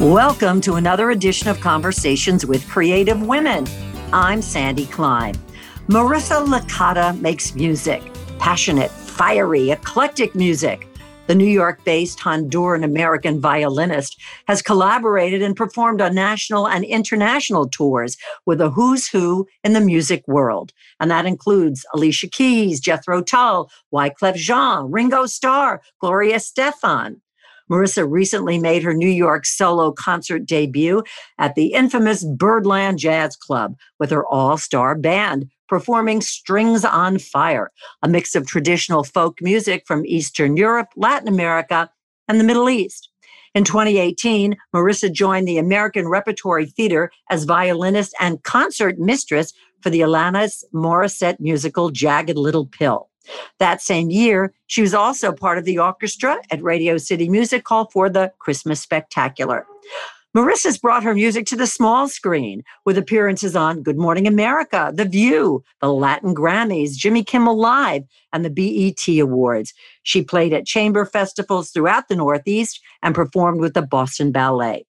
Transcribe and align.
Welcome 0.00 0.62
to 0.62 0.76
another 0.76 1.10
edition 1.10 1.50
of 1.50 1.60
Conversations 1.60 2.46
with 2.46 2.66
Creative 2.70 3.20
Women. 3.20 3.66
I'm 4.14 4.40
Sandy 4.40 4.86
Klein. 4.86 5.34
Marissa 5.88 6.42
Licata 6.42 7.20
makes 7.20 7.54
music, 7.54 8.02
passionate, 8.38 8.90
fiery, 8.90 9.70
eclectic 9.70 10.34
music. 10.34 10.88
The 11.26 11.34
New 11.34 11.44
York 11.44 11.84
based 11.84 12.18
Honduran 12.18 12.82
American 12.82 13.42
violinist 13.42 14.18
has 14.48 14.62
collaborated 14.62 15.42
and 15.42 15.54
performed 15.54 16.00
on 16.00 16.14
national 16.14 16.66
and 16.66 16.82
international 16.82 17.68
tours 17.68 18.16
with 18.46 18.62
a 18.62 18.70
who's 18.70 19.06
who 19.06 19.46
in 19.64 19.74
the 19.74 19.82
music 19.82 20.26
world. 20.26 20.72
And 20.98 21.10
that 21.10 21.26
includes 21.26 21.84
Alicia 21.92 22.28
Keys, 22.28 22.80
Jethro 22.80 23.20
Tull, 23.20 23.70
Wyclef 23.92 24.36
Jean, 24.36 24.90
Ringo 24.90 25.26
Starr, 25.26 25.82
Gloria 26.00 26.36
Estefan. 26.36 27.20
Marissa 27.70 28.06
recently 28.08 28.58
made 28.58 28.82
her 28.82 28.94
New 28.94 29.08
York 29.08 29.46
solo 29.46 29.92
concert 29.92 30.44
debut 30.44 31.02
at 31.38 31.54
the 31.54 31.72
infamous 31.72 32.24
Birdland 32.24 32.98
Jazz 32.98 33.36
Club 33.36 33.76
with 33.98 34.10
her 34.10 34.26
all 34.26 34.56
star 34.58 34.94
band, 34.96 35.46
performing 35.68 36.20
Strings 36.20 36.84
on 36.84 37.18
Fire, 37.18 37.70
a 38.02 38.08
mix 38.08 38.34
of 38.34 38.46
traditional 38.46 39.04
folk 39.04 39.38
music 39.40 39.84
from 39.86 40.04
Eastern 40.04 40.56
Europe, 40.56 40.88
Latin 40.96 41.28
America, 41.28 41.88
and 42.28 42.40
the 42.40 42.44
Middle 42.44 42.68
East. 42.68 43.08
In 43.52 43.64
2018, 43.64 44.56
Marissa 44.74 45.12
joined 45.12 45.46
the 45.46 45.58
American 45.58 46.08
Repertory 46.08 46.66
Theater 46.66 47.10
as 47.30 47.44
violinist 47.44 48.14
and 48.20 48.42
concert 48.44 48.98
mistress 48.98 49.52
for 49.82 49.90
the 49.90 50.00
Alanis 50.00 50.62
Morissette 50.72 51.40
musical 51.40 51.90
Jagged 51.90 52.36
Little 52.36 52.66
Pill. 52.66 53.09
That 53.58 53.82
same 53.82 54.10
year, 54.10 54.52
she 54.66 54.82
was 54.82 54.94
also 54.94 55.32
part 55.32 55.58
of 55.58 55.64
the 55.64 55.78
orchestra 55.78 56.38
at 56.50 56.62
Radio 56.62 56.96
City 56.96 57.28
Music 57.28 57.66
Hall 57.66 57.88
for 57.92 58.08
the 58.08 58.32
Christmas 58.38 58.80
Spectacular. 58.80 59.66
Marissa's 60.32 60.78
brought 60.78 61.02
her 61.02 61.14
music 61.14 61.44
to 61.46 61.56
the 61.56 61.66
small 61.66 62.06
screen 62.06 62.62
with 62.84 62.96
appearances 62.96 63.56
on 63.56 63.82
Good 63.82 63.98
Morning 63.98 64.28
America, 64.28 64.92
The 64.94 65.04
View, 65.04 65.64
the 65.80 65.92
Latin 65.92 66.36
Grammys, 66.36 66.92
Jimmy 66.92 67.24
Kimmel 67.24 67.58
Live, 67.58 68.04
and 68.32 68.44
the 68.44 68.50
BET 68.50 69.08
Awards. 69.20 69.74
She 70.04 70.22
played 70.22 70.52
at 70.52 70.66
chamber 70.66 71.04
festivals 71.04 71.70
throughout 71.70 72.06
the 72.08 72.14
Northeast 72.14 72.80
and 73.02 73.12
performed 73.12 73.60
with 73.60 73.74
the 73.74 73.82
Boston 73.82 74.30
Ballet. 74.30 74.86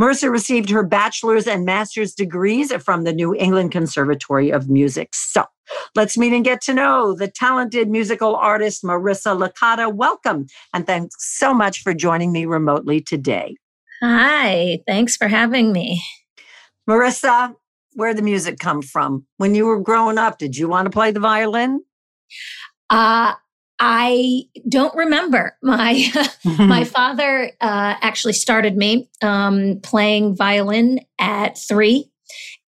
Marissa 0.00 0.30
received 0.30 0.70
her 0.70 0.82
bachelor's 0.82 1.46
and 1.46 1.64
master's 1.64 2.14
degrees 2.14 2.72
from 2.82 3.04
the 3.04 3.12
New 3.12 3.34
England 3.34 3.72
Conservatory 3.72 4.50
of 4.50 4.68
Music. 4.68 5.10
So 5.14 5.44
let's 5.94 6.18
meet 6.18 6.32
and 6.32 6.44
get 6.44 6.60
to 6.62 6.74
know 6.74 7.14
the 7.14 7.28
talented 7.28 7.88
musical 7.88 8.34
artist 8.36 8.82
Marissa 8.82 9.36
Licata. 9.38 9.92
Welcome 9.94 10.46
and 10.74 10.86
thanks 10.86 11.14
so 11.18 11.54
much 11.54 11.80
for 11.80 11.94
joining 11.94 12.32
me 12.32 12.46
remotely 12.46 13.00
today. 13.00 13.56
Hi, 14.02 14.80
thanks 14.86 15.16
for 15.16 15.28
having 15.28 15.72
me. 15.72 16.02
Marissa, 16.88 17.54
where 17.94 18.10
did 18.10 18.18
the 18.18 18.22
music 18.22 18.58
come 18.58 18.82
from? 18.82 19.26
When 19.36 19.54
you 19.54 19.66
were 19.66 19.80
growing 19.80 20.18
up, 20.18 20.38
did 20.38 20.56
you 20.56 20.68
want 20.68 20.86
to 20.86 20.90
play 20.90 21.12
the 21.12 21.20
violin? 21.20 21.84
Uh, 22.90 23.34
I 23.84 24.44
don't 24.68 24.94
remember. 24.94 25.58
My 25.62 26.06
my 26.44 26.84
father 26.96 27.50
uh, 27.60 27.94
actually 28.00 28.34
started 28.34 28.76
me 28.76 29.10
um, 29.22 29.80
playing 29.82 30.36
violin 30.36 31.00
at 31.18 31.58
three, 31.58 32.08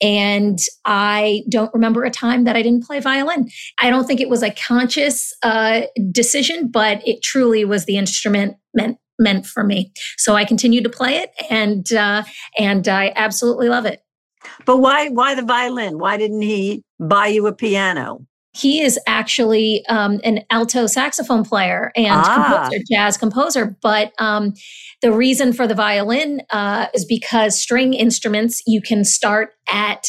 and 0.02 0.58
I 0.84 1.42
don't 1.48 1.72
remember 1.72 2.02
a 2.02 2.10
time 2.10 2.44
that 2.44 2.56
I 2.56 2.62
didn't 2.62 2.84
play 2.84 2.98
violin. 2.98 3.48
I 3.80 3.90
don't 3.90 4.06
think 4.06 4.20
it 4.20 4.28
was 4.28 4.42
a 4.42 4.50
conscious 4.50 5.32
uh, 5.44 5.82
decision, 6.10 6.68
but 6.68 7.06
it 7.06 7.22
truly 7.22 7.64
was 7.64 7.84
the 7.84 7.96
instrument 7.96 8.56
meant 8.74 8.98
meant 9.20 9.46
for 9.46 9.62
me. 9.62 9.92
So 10.16 10.34
I 10.34 10.44
continue 10.44 10.82
to 10.82 10.90
play 10.90 11.18
it, 11.18 11.30
and 11.48 11.92
uh, 11.92 12.24
and 12.58 12.88
I 12.88 13.12
absolutely 13.14 13.68
love 13.68 13.86
it. 13.86 14.02
But 14.66 14.78
why 14.78 15.10
why 15.10 15.36
the 15.36 15.42
violin? 15.42 16.00
Why 16.00 16.16
didn't 16.16 16.42
he 16.42 16.82
buy 16.98 17.28
you 17.28 17.46
a 17.46 17.52
piano? 17.54 18.26
He 18.54 18.80
is 18.80 18.98
actually 19.06 19.84
um, 19.88 20.20
an 20.22 20.44
alto 20.50 20.86
saxophone 20.86 21.44
player 21.44 21.90
and 21.96 22.12
ah. 22.12 22.68
composer, 22.68 22.84
jazz 22.90 23.16
composer. 23.16 23.76
But 23.82 24.12
um, 24.18 24.54
the 25.02 25.12
reason 25.12 25.52
for 25.52 25.66
the 25.66 25.74
violin 25.74 26.42
uh, 26.50 26.86
is 26.94 27.04
because 27.04 27.60
string 27.60 27.94
instruments 27.94 28.62
you 28.66 28.80
can 28.80 29.04
start 29.04 29.50
at 29.68 30.06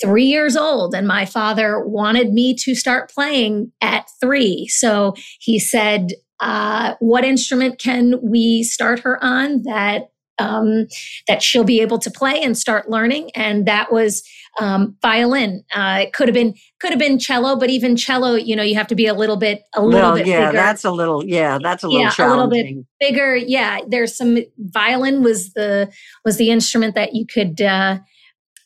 three 0.00 0.24
years 0.24 0.56
old, 0.56 0.94
and 0.94 1.06
my 1.06 1.26
father 1.26 1.84
wanted 1.84 2.32
me 2.32 2.54
to 2.54 2.74
start 2.74 3.10
playing 3.10 3.72
at 3.80 4.06
three. 4.20 4.66
So 4.68 5.14
he 5.40 5.58
said, 5.58 6.12
uh, 6.40 6.94
what 6.98 7.24
instrument 7.24 7.78
can 7.78 8.14
we 8.22 8.62
start 8.62 9.00
her 9.00 9.22
on 9.22 9.62
that 9.62 10.11
um, 10.38 10.86
that 11.28 11.42
she'll 11.42 11.64
be 11.64 11.80
able 11.80 11.98
to 11.98 12.10
play 12.10 12.40
and 12.42 12.56
start 12.56 12.90
learning? 12.90 13.30
And 13.34 13.66
that 13.66 13.92
was 13.92 14.22
um, 14.60 14.96
violin. 15.02 15.64
Uh, 15.74 16.00
it 16.02 16.12
could 16.12 16.28
have 16.28 16.34
been 16.34 16.54
could 16.80 16.90
have 16.90 16.98
been 16.98 17.18
cello, 17.18 17.56
but 17.56 17.70
even 17.70 17.96
cello, 17.96 18.34
you 18.34 18.54
know, 18.54 18.62
you 18.62 18.74
have 18.74 18.86
to 18.88 18.94
be 18.94 19.06
a 19.06 19.14
little 19.14 19.36
bit 19.36 19.62
a 19.74 19.82
little 19.82 20.10
well, 20.10 20.16
bit 20.16 20.26
yeah, 20.26 20.46
bigger. 20.46 20.52
that's 20.52 20.84
a 20.84 20.90
little 20.90 21.24
yeah, 21.24 21.58
that's 21.62 21.82
a 21.82 21.88
little 21.88 22.02
yeah, 22.02 22.14
a 22.18 22.28
little 22.28 22.48
bit 22.48 22.76
bigger. 23.00 23.36
Yeah, 23.36 23.80
there's 23.86 24.16
some 24.16 24.38
violin 24.58 25.22
was 25.22 25.52
the 25.54 25.90
was 26.24 26.36
the 26.36 26.50
instrument 26.50 26.94
that 26.94 27.14
you 27.14 27.26
could. 27.26 27.60
Uh, 27.60 27.98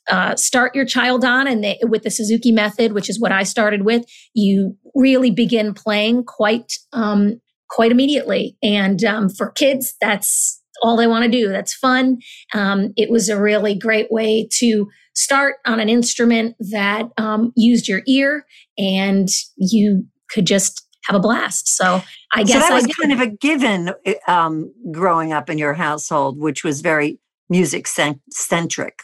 uh, 0.09 0.37
start 0.37 0.72
your 0.72 0.84
child 0.84 1.25
on 1.25 1.49
and 1.49 1.65
they, 1.65 1.81
with 1.82 2.05
the 2.05 2.12
suzuki 2.12 2.53
method 2.53 2.93
which 2.93 3.10
is 3.10 3.19
what 3.19 3.32
i 3.32 3.43
started 3.43 3.82
with 3.82 4.05
you 4.34 4.76
really 4.94 5.32
begin 5.32 5.75
playing 5.75 6.22
quite 6.22 6.75
um, 6.93 7.41
quite 7.69 7.91
immediately. 7.91 8.56
And 8.62 9.03
um, 9.05 9.28
for 9.28 9.50
kids, 9.50 9.94
that's 10.00 10.62
all 10.82 10.97
they 10.97 11.06
want 11.06 11.25
to 11.25 11.31
do. 11.31 11.48
That's 11.48 11.75
fun. 11.75 12.19
Um, 12.54 12.92
it 12.97 13.10
was 13.10 13.28
a 13.28 13.41
really 13.41 13.76
great 13.76 14.10
way 14.10 14.48
to 14.59 14.88
start 15.14 15.56
on 15.66 15.81
an 15.81 15.88
instrument 15.88 16.56
that 16.59 17.09
um, 17.16 17.53
used 17.56 17.88
your 17.88 18.03
ear 18.06 18.47
and 18.76 19.28
you 19.56 20.04
could 20.31 20.47
just 20.47 20.87
have 21.06 21.16
a 21.16 21.20
blast. 21.20 21.69
So 21.69 22.03
I 22.34 22.42
guess 22.42 22.54
so 22.54 22.59
that 22.60 22.75
was 22.75 22.87
kind 22.87 23.12
of 23.12 23.20
a 23.20 23.28
given 23.28 23.92
um, 24.28 24.72
growing 24.92 25.32
up 25.32 25.48
in 25.48 25.59
your 25.59 25.75
household, 25.75 26.38
which 26.38 26.64
was 26.64 26.81
very 26.81 27.19
music 27.48 27.87
centric. 27.87 29.00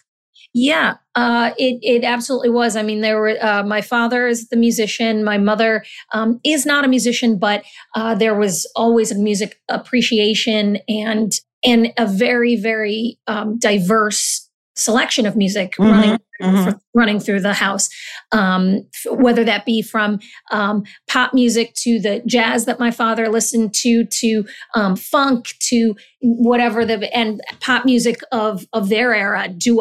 Yeah, 0.55 0.97
uh, 1.15 1.53
it 1.57 1.79
it 1.81 2.05
absolutely 2.05 2.51
was. 2.51 2.77
I 2.77 2.83
mean, 2.83 3.01
there 3.01 3.19
were 3.19 3.43
uh, 3.43 3.63
my 3.63 3.81
father 3.81 4.27
is 4.27 4.49
the 4.49 4.57
musician. 4.57 5.25
My 5.25 5.39
mother 5.39 5.83
um, 6.13 6.41
is 6.45 6.67
not 6.67 6.85
a 6.85 6.89
musician, 6.89 7.39
but 7.39 7.65
uh, 7.95 8.15
there 8.15 8.35
was 8.35 8.71
always 8.77 9.11
a 9.11 9.15
music 9.15 9.59
appreciation 9.71 10.79
and 10.89 11.33
and 11.65 11.93
a 11.99 12.07
very 12.07 12.57
very 12.57 13.19
um, 13.27 13.59
diverse 13.59 14.49
selection 14.75 15.27
of 15.27 15.37
music 15.37 15.73
mm-hmm, 15.73 15.91
running 15.91 16.19
mm-hmm. 16.41 16.71
running 16.95 17.21
through 17.21 17.41
the 17.41 17.55
house, 17.55 17.89
um, 18.33 18.87
whether 19.07 19.45
that 19.45 19.65
be 19.65 19.83
from 19.83 20.19
um, 20.51 20.85
pop 21.09 21.35
music 21.35 21.75
to 21.75 22.01
the 22.01 22.23
jazz 22.27 22.65
that 22.65 22.79
my 22.79 22.91
father 22.91 23.29
listened 23.29 23.75
to, 23.75 24.05
to 24.05 24.45
um, 24.75 24.97
funk, 24.97 25.49
to 25.61 25.95
whatever 26.21 26.85
the 26.85 27.15
and 27.15 27.41
pop 27.61 27.85
music 27.85 28.21
of 28.33 28.67
of 28.73 28.89
their 28.89 29.15
era, 29.15 29.49
doo 29.49 29.81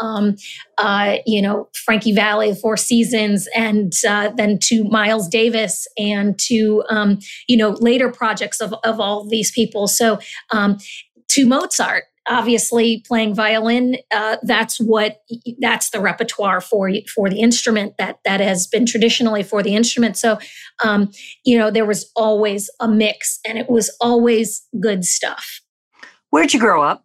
um, 0.00 0.36
uh, 0.78 1.18
you 1.26 1.42
know, 1.42 1.68
Frankie 1.84 2.12
Valli, 2.12 2.54
Four 2.54 2.76
Seasons, 2.76 3.46
and 3.54 3.92
uh, 4.08 4.30
then 4.36 4.58
to 4.60 4.84
Miles 4.84 5.28
Davis, 5.28 5.86
and 5.98 6.38
to 6.40 6.82
um, 6.88 7.18
you 7.48 7.56
know 7.56 7.70
later 7.80 8.10
projects 8.10 8.60
of 8.60 8.74
of 8.84 9.00
all 9.00 9.28
these 9.28 9.50
people. 9.50 9.86
So 9.86 10.18
um, 10.50 10.78
to 11.32 11.46
Mozart 11.46 12.04
obviously 12.28 13.02
playing 13.06 13.34
violin 13.34 13.96
uh, 14.14 14.36
that's 14.42 14.78
what 14.78 15.22
that's 15.60 15.90
the 15.90 16.00
repertoire 16.00 16.60
for 16.60 16.90
for 17.14 17.28
the 17.28 17.40
instrument 17.40 17.94
that 17.98 18.18
that 18.24 18.40
has 18.40 18.66
been 18.66 18.86
traditionally 18.86 19.42
for 19.42 19.62
the 19.62 19.74
instrument. 19.74 20.16
So 20.16 20.38
um, 20.84 21.10
you 21.44 21.58
know 21.58 21.70
there 21.70 21.86
was 21.86 22.10
always 22.14 22.70
a 22.80 22.88
mix 22.88 23.40
and 23.46 23.58
it 23.58 23.68
was 23.68 23.94
always 24.00 24.62
good 24.80 25.04
stuff. 25.04 25.60
Where'd 26.30 26.54
you 26.54 26.60
grow 26.60 26.82
up? 26.82 27.04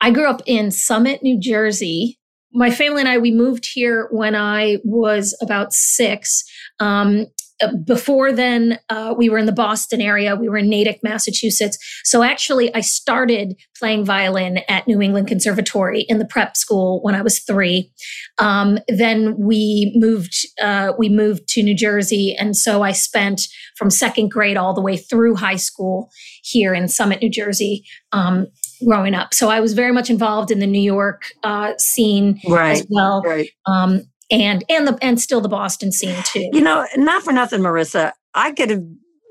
I 0.00 0.10
grew 0.10 0.28
up 0.28 0.42
in 0.46 0.70
summit 0.70 1.22
new 1.22 1.38
jersey. 1.38 2.18
My 2.52 2.70
family 2.70 3.00
and 3.00 3.08
i 3.08 3.18
we 3.18 3.32
moved 3.32 3.68
here 3.72 4.08
when 4.10 4.34
i 4.34 4.78
was 4.84 5.36
about 5.42 5.72
six. 5.72 6.42
Um, 6.80 7.26
before 7.84 8.32
then, 8.32 8.78
uh, 8.88 9.14
we 9.16 9.28
were 9.28 9.38
in 9.38 9.46
the 9.46 9.52
Boston 9.52 10.00
area. 10.00 10.36
We 10.36 10.48
were 10.48 10.58
in 10.58 10.68
Natick, 10.68 11.00
Massachusetts. 11.02 11.78
So 12.04 12.22
actually, 12.22 12.74
I 12.74 12.80
started 12.80 13.56
playing 13.78 14.04
violin 14.04 14.60
at 14.68 14.86
New 14.86 15.00
England 15.00 15.28
Conservatory 15.28 16.02
in 16.08 16.18
the 16.18 16.26
prep 16.26 16.56
school 16.56 17.00
when 17.02 17.14
I 17.14 17.22
was 17.22 17.40
three. 17.40 17.90
Um, 18.38 18.78
then 18.88 19.36
we 19.38 19.92
moved. 19.96 20.34
Uh, 20.62 20.92
we 20.98 21.08
moved 21.08 21.48
to 21.48 21.62
New 21.62 21.76
Jersey, 21.76 22.36
and 22.38 22.56
so 22.56 22.82
I 22.82 22.92
spent 22.92 23.42
from 23.76 23.90
second 23.90 24.30
grade 24.30 24.56
all 24.56 24.74
the 24.74 24.82
way 24.82 24.96
through 24.96 25.36
high 25.36 25.56
school 25.56 26.10
here 26.42 26.74
in 26.74 26.88
Summit, 26.88 27.22
New 27.22 27.30
Jersey. 27.30 27.84
Um, 28.12 28.48
growing 28.84 29.14
up. 29.14 29.32
So 29.32 29.48
I 29.48 29.60
was 29.60 29.72
very 29.72 29.92
much 29.92 30.10
involved 30.10 30.50
in 30.50 30.58
the 30.58 30.66
New 30.66 30.82
York 30.82 31.22
uh, 31.42 31.72
scene 31.78 32.38
right, 32.46 32.72
as 32.72 32.86
well. 32.90 33.22
Right. 33.22 33.48
Um, 33.64 34.02
and 34.30 34.64
and 34.68 34.86
the 34.86 34.98
and 35.02 35.20
still 35.20 35.40
the 35.40 35.48
Boston 35.48 35.92
scene 35.92 36.22
too. 36.24 36.48
You 36.52 36.60
know, 36.60 36.86
not 36.96 37.22
for 37.22 37.32
nothing, 37.32 37.60
Marissa. 37.60 38.12
I 38.34 38.52
could 38.52 38.70
have 38.70 38.82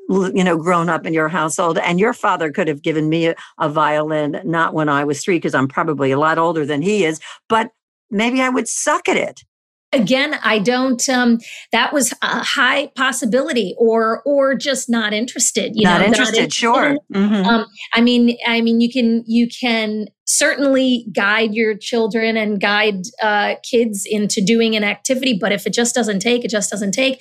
you 0.10 0.44
know, 0.44 0.58
grown 0.58 0.90
up 0.90 1.06
in 1.06 1.14
your 1.14 1.30
household. 1.30 1.78
And 1.80 2.00
your 2.00 2.14
father 2.14 2.52
could 2.52 2.68
have 2.68 2.82
given 2.82 3.10
me 3.10 3.28
a, 3.28 3.36
a 3.60 3.70
violin, 3.70 4.40
not 4.44 4.74
when 4.74 4.90
I 4.90 5.04
was 5.04 5.24
three, 5.24 5.38
because 5.38 5.56
I'm 5.56 5.68
probably 5.68 6.12
a 6.12 6.20
lot 6.20 6.38
older 6.38 6.66
than 6.66 6.82
he 6.82 7.06
is, 7.06 7.20
but 7.50 7.72
maybe 8.12 8.42
I 8.42 8.50
would 8.50 8.68
suck 8.68 9.10
at 9.10 9.18
it 9.18 9.44
again 9.96 10.38
i 10.44 10.60
don't 10.60 11.08
um 11.10 11.40
that 11.72 11.94
was 11.94 12.14
a 12.22 12.44
high 12.44 12.88
possibility 12.96 13.76
or 13.78 14.22
or 14.26 14.56
just 14.56 14.90
not 14.90 15.14
interested 15.14 15.72
you 15.76 15.84
not 15.84 16.02
know 16.02 16.08
interested, 16.08 16.34
not 16.34 16.44
interested 16.44 16.54
sure 16.54 16.98
mm-hmm. 17.14 17.48
um 17.48 17.66
i 17.94 18.02
mean 18.02 18.38
i 18.48 18.62
mean 18.62 18.82
you 18.82 18.92
can 18.92 19.24
you 19.26 19.48
can 19.48 20.08
certainly 20.28 21.06
guide 21.14 21.54
your 21.54 21.78
children 21.78 22.36
and 22.36 22.60
guide 22.60 23.02
uh 23.22 23.56
kids 23.70 24.06
into 24.10 24.42
doing 24.42 24.76
an 24.76 24.84
activity 24.84 25.38
but 25.40 25.52
if 25.52 25.66
it 25.66 25.74
just 25.74 25.96
doesn't 25.96 26.20
take 26.20 26.44
it 26.44 26.50
just 26.50 26.70
doesn't 26.70 26.92
take 26.92 27.20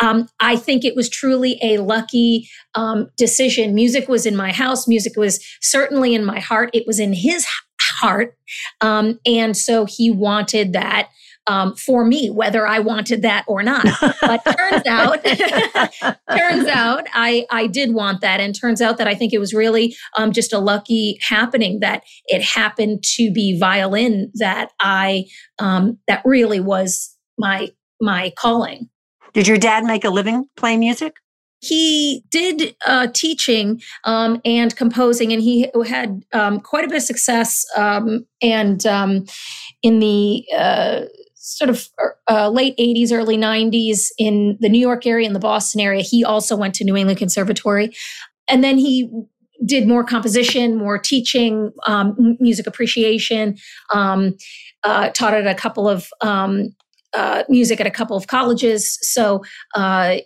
um, 0.00 0.28
I 0.40 0.56
think 0.56 0.84
it 0.84 0.96
was 0.96 1.08
truly 1.08 1.58
a 1.62 1.78
lucky 1.78 2.48
um, 2.74 3.08
decision. 3.16 3.74
Music 3.74 4.08
was 4.08 4.26
in 4.26 4.34
my 4.34 4.52
house. 4.52 4.88
Music 4.88 5.16
was 5.16 5.44
certainly 5.60 6.14
in 6.14 6.24
my 6.24 6.40
heart. 6.40 6.70
It 6.72 6.86
was 6.86 6.98
in 6.98 7.12
his 7.12 7.46
heart. 7.80 8.36
Um, 8.80 9.18
and 9.26 9.56
so 9.56 9.86
he 9.86 10.10
wanted 10.10 10.72
that 10.72 11.08
um, 11.46 11.74
for 11.74 12.04
me, 12.04 12.30
whether 12.30 12.66
I 12.66 12.78
wanted 12.78 13.22
that 13.22 13.44
or 13.46 13.62
not. 13.62 13.86
But 14.20 14.44
turns 14.44 14.86
out, 14.86 15.24
turns 16.36 16.68
out 16.68 17.06
I, 17.12 17.46
I 17.50 17.66
did 17.66 17.94
want 17.94 18.20
that. 18.20 18.40
And 18.40 18.54
turns 18.54 18.80
out 18.80 18.98
that 18.98 19.08
I 19.08 19.14
think 19.14 19.32
it 19.32 19.38
was 19.38 19.52
really 19.52 19.96
um, 20.16 20.32
just 20.32 20.52
a 20.52 20.58
lucky 20.58 21.18
happening 21.20 21.80
that 21.80 22.02
it 22.26 22.42
happened 22.42 23.02
to 23.16 23.32
be 23.32 23.58
violin 23.58 24.30
that 24.34 24.70
I, 24.80 25.26
um, 25.58 25.98
that 26.08 26.22
really 26.24 26.60
was 26.60 27.16
my, 27.38 27.68
my 28.00 28.32
calling. 28.38 28.88
Did 29.32 29.48
your 29.48 29.58
dad 29.58 29.84
make 29.84 30.04
a 30.04 30.10
living 30.10 30.46
playing 30.56 30.80
music? 30.80 31.14
he 31.62 32.24
did 32.28 32.74
uh, 32.86 33.06
teaching 33.14 33.80
um, 34.02 34.40
and 34.44 34.74
composing, 34.74 35.32
and 35.32 35.40
he 35.40 35.70
had 35.86 36.24
um, 36.32 36.58
quite 36.58 36.84
a 36.84 36.88
bit 36.88 36.96
of 36.96 37.02
success. 37.04 37.64
Um, 37.76 38.26
and 38.42 38.84
um, 38.84 39.26
in 39.82 40.00
the 40.00 40.44
uh, 40.56 41.02
sort 41.42 41.68
of 41.68 41.88
uh, 42.30 42.48
late 42.48 42.76
80s, 42.78 43.12
early 43.12 43.36
90s 43.36 44.12
in 44.16 44.56
the 44.60 44.68
New 44.68 44.78
York 44.78 45.06
area 45.06 45.26
and 45.26 45.34
the 45.34 45.40
Boston 45.40 45.80
area. 45.80 46.00
He 46.00 46.24
also 46.24 46.56
went 46.56 46.72
to 46.76 46.84
New 46.84 46.96
England 46.96 47.18
Conservatory. 47.18 47.92
And 48.48 48.62
then 48.62 48.78
he 48.78 49.10
did 49.66 49.88
more 49.88 50.04
composition, 50.04 50.76
more 50.76 50.98
teaching, 50.98 51.72
um, 51.88 52.36
music 52.38 52.68
appreciation, 52.68 53.56
um, 53.92 54.36
uh, 54.84 55.10
taught 55.10 55.34
at 55.34 55.46
a 55.48 55.54
couple 55.54 55.88
of 55.88 56.08
um, 56.20 56.74
uh, 57.12 57.42
music 57.48 57.80
at 57.80 57.88
a 57.88 57.90
couple 57.90 58.16
of 58.16 58.28
colleges. 58.28 58.98
So, 59.02 59.42
uh, 59.74 60.18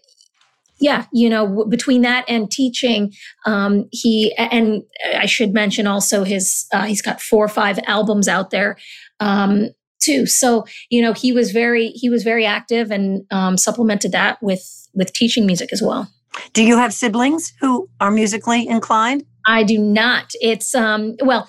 yeah, 0.78 1.06
you 1.14 1.30
know, 1.30 1.46
w- 1.46 1.68
between 1.68 2.02
that 2.02 2.26
and 2.28 2.50
teaching, 2.50 3.12
um, 3.46 3.88
he 3.90 4.34
and 4.36 4.82
I 5.14 5.24
should 5.24 5.54
mention 5.54 5.86
also 5.86 6.24
his 6.24 6.66
uh, 6.74 6.84
he's 6.84 7.00
got 7.00 7.22
four 7.22 7.42
or 7.42 7.48
five 7.48 7.78
albums 7.86 8.28
out 8.28 8.50
there 8.50 8.76
um, 9.20 9.70
too. 10.00 10.26
So 10.26 10.64
you 10.90 11.02
know 11.02 11.12
he 11.12 11.32
was 11.32 11.52
very 11.52 11.88
he 11.88 12.08
was 12.08 12.22
very 12.22 12.46
active 12.46 12.90
and 12.90 13.24
um, 13.30 13.56
supplemented 13.56 14.12
that 14.12 14.42
with 14.42 14.88
with 14.94 15.12
teaching 15.12 15.46
music 15.46 15.72
as 15.72 15.82
well. 15.82 16.08
Do 16.52 16.62
you 16.62 16.76
have 16.76 16.92
siblings 16.92 17.52
who 17.60 17.88
are 18.00 18.10
musically 18.10 18.66
inclined? 18.68 19.24
I 19.46 19.62
do 19.62 19.78
not. 19.78 20.32
It's 20.40 20.74
um 20.74 21.16
well, 21.20 21.48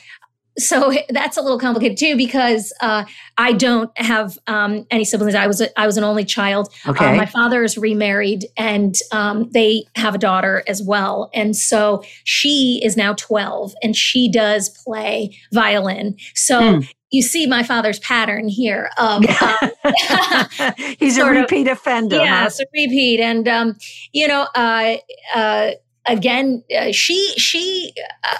so 0.58 0.94
that's 1.10 1.38
a 1.38 1.42
little 1.42 1.60
complicated 1.60 1.98
too 1.98 2.16
because 2.16 2.74
uh, 2.82 3.06
I 3.38 3.54
don't 3.54 3.96
have 3.98 4.38
um, 4.48 4.86
any 4.92 5.06
siblings. 5.06 5.36
I 5.36 5.48
was 5.48 5.62
a, 5.62 5.80
I 5.80 5.86
was 5.86 5.98
an 5.98 6.04
only 6.04 6.26
child. 6.26 6.74
Okay. 6.88 7.14
Uh, 7.14 7.16
my 7.16 7.26
father 7.26 7.64
is 7.64 7.78
remarried, 7.78 8.46
and 8.58 8.96
um, 9.12 9.50
they 9.52 9.86
have 9.96 10.16
a 10.16 10.18
daughter 10.18 10.64
as 10.68 10.82
well. 10.82 11.30
And 11.34 11.56
so 11.56 12.04
she 12.24 12.82
is 12.84 12.98
now 12.98 13.14
twelve, 13.14 13.74
and 13.82 13.96
she 13.96 14.30
does 14.30 14.70
play 14.70 15.38
violin. 15.54 16.18
So. 16.36 16.80
Hmm. 16.80 16.86
You 17.10 17.22
see 17.22 17.48
my 17.48 17.64
father's 17.64 18.00
pattern 18.00 18.50
here. 18.50 18.90
um, 18.98 19.24
He's 21.00 21.18
a 21.18 21.26
repeat 21.26 21.68
of, 21.68 21.78
offender. 21.78 22.18
Yeah, 22.18 22.42
huh? 22.42 22.46
it's 22.48 22.60
a 22.60 22.66
repeat, 22.74 23.20
and 23.22 23.48
um, 23.48 23.78
you 24.12 24.28
know, 24.28 24.48
uh, 24.56 24.98
uh, 25.34 25.72
again 26.08 26.64
uh, 26.78 26.92
she 26.92 27.34
she 27.38 27.94
uh, 28.24 28.38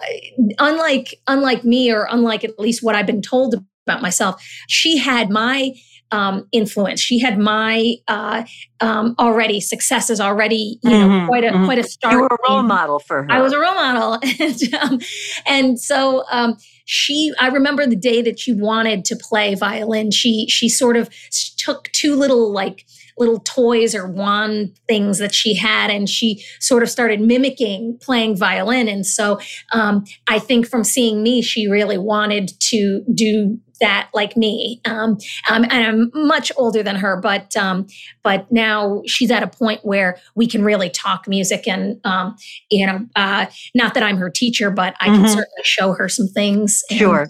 unlike 0.60 1.20
unlike 1.28 1.64
me 1.64 1.92
or 1.92 2.08
unlike 2.10 2.44
at 2.44 2.58
least 2.58 2.82
what 2.82 2.96
i've 2.96 3.06
been 3.06 3.22
told 3.22 3.56
about 3.86 4.02
myself 4.02 4.42
she 4.68 4.98
had 4.98 5.30
my 5.30 5.74
um, 6.12 6.48
influence. 6.52 7.00
She 7.00 7.20
had 7.20 7.38
my 7.38 7.96
uh, 8.08 8.44
um, 8.80 9.16
already 9.20 9.60
successes, 9.60 10.20
already 10.20 10.80
you 10.84 10.90
know 10.90 11.08
mm-hmm, 11.08 11.28
quite 11.28 11.44
a 11.44 11.52
mm-hmm. 11.52 11.66
quite 11.66 11.80
a 11.80 11.84
start. 11.84 12.14
You 12.14 12.22
were 12.22 12.28
a 12.28 12.50
role 12.50 12.64
model 12.64 13.00
for 13.00 13.24
her. 13.24 13.32
I 13.32 13.42
was 13.42 13.54
a 13.54 13.60
role 13.60 13.76
model, 13.76 14.20
and, 14.40 14.74
um, 14.74 15.00
and 15.46 15.80
so 15.80 16.24
um, 16.32 16.58
she. 16.86 17.34
I 17.40 17.48
remember 17.48 17.86
the 17.86 17.96
day 17.96 18.22
that 18.22 18.40
she 18.40 18.54
wanted 18.54 19.06
to 19.06 19.16
play 19.16 19.56
violin. 19.56 20.12
She 20.12 20.48
she 20.48 20.70
sort 20.70 20.98
of 20.98 21.10
took 21.58 21.92
two 21.92 22.16
little 22.16 22.52
like 22.52 22.86
little 23.18 23.40
toys 23.40 23.96
or 23.96 24.08
wand 24.08 24.78
things 24.88 25.18
that 25.18 25.34
she 25.34 25.56
had, 25.56 25.90
and 25.90 26.08
she 26.08 26.44
sort 26.60 26.84
of 26.84 26.90
started 26.90 27.20
mimicking 27.20 27.98
playing 28.02 28.38
violin. 28.38 28.88
And 28.88 29.06
so 29.06 29.40
um, 29.72 30.06
I 30.28 30.40
think 30.40 30.68
from 30.68 30.84
seeing 30.84 31.24
me, 31.24 31.42
she 31.42 31.68
really 31.68 31.98
wanted 31.98 32.52
to 32.60 33.04
do 33.14 33.60
that 33.80 34.10
like 34.14 34.36
me. 34.38 34.82
Um, 34.86 35.18
um, 35.50 35.64
and 35.64 35.74
I'm 35.74 36.12
much 36.14 36.52
older 36.58 36.84
than 36.84 36.96
her, 36.96 37.20
but 37.20 37.56
um, 37.56 37.88
but 38.24 38.52
now 38.52 39.02
she's 39.06 39.32
at 39.32 39.44
a 39.44 39.48
point 39.48 39.82
where 39.84 40.18
we 40.36 40.48
can 40.48 40.64
really 40.64 40.90
talk 40.90 41.28
music, 41.28 41.68
and 41.68 42.00
um, 42.06 42.36
you 42.70 42.86
know, 42.86 43.06
uh, 43.16 43.48
not 43.76 43.94
that 43.94 44.04
I'm 44.04 44.18
her 44.18 44.30
teacher, 44.30 44.70
but 44.70 44.96
I 45.00 45.08
mm-hmm. 45.08 45.24
can 45.24 45.28
certainly 45.28 45.64
show 45.64 45.94
her 45.94 46.10
some 46.10 46.28
things. 46.28 46.84
And, 46.90 47.00
sure. 47.00 47.28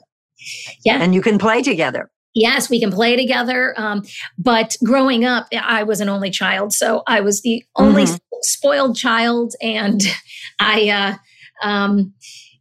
Yeah. 0.86 1.02
And 1.02 1.14
you 1.14 1.22
can 1.22 1.38
play 1.38 1.62
together 1.62 2.10
yes, 2.38 2.70
we 2.70 2.80
can 2.80 2.92
play 2.92 3.16
together. 3.16 3.74
Um, 3.78 4.04
but 4.38 4.78
growing 4.84 5.26
up, 5.26 5.48
I 5.52 5.84
was 5.84 6.00
an 6.00 6.08
only 6.08 6.30
child. 6.30 6.72
So 6.72 7.04
I 7.08 7.20
was 7.20 7.42
the 7.42 7.64
only 7.76 8.04
mm-hmm. 8.04 8.16
spoiled 8.44 8.96
child. 8.96 9.56
And 9.62 10.02
I, 10.60 10.90
uh, 10.90 11.68
um, 11.68 12.14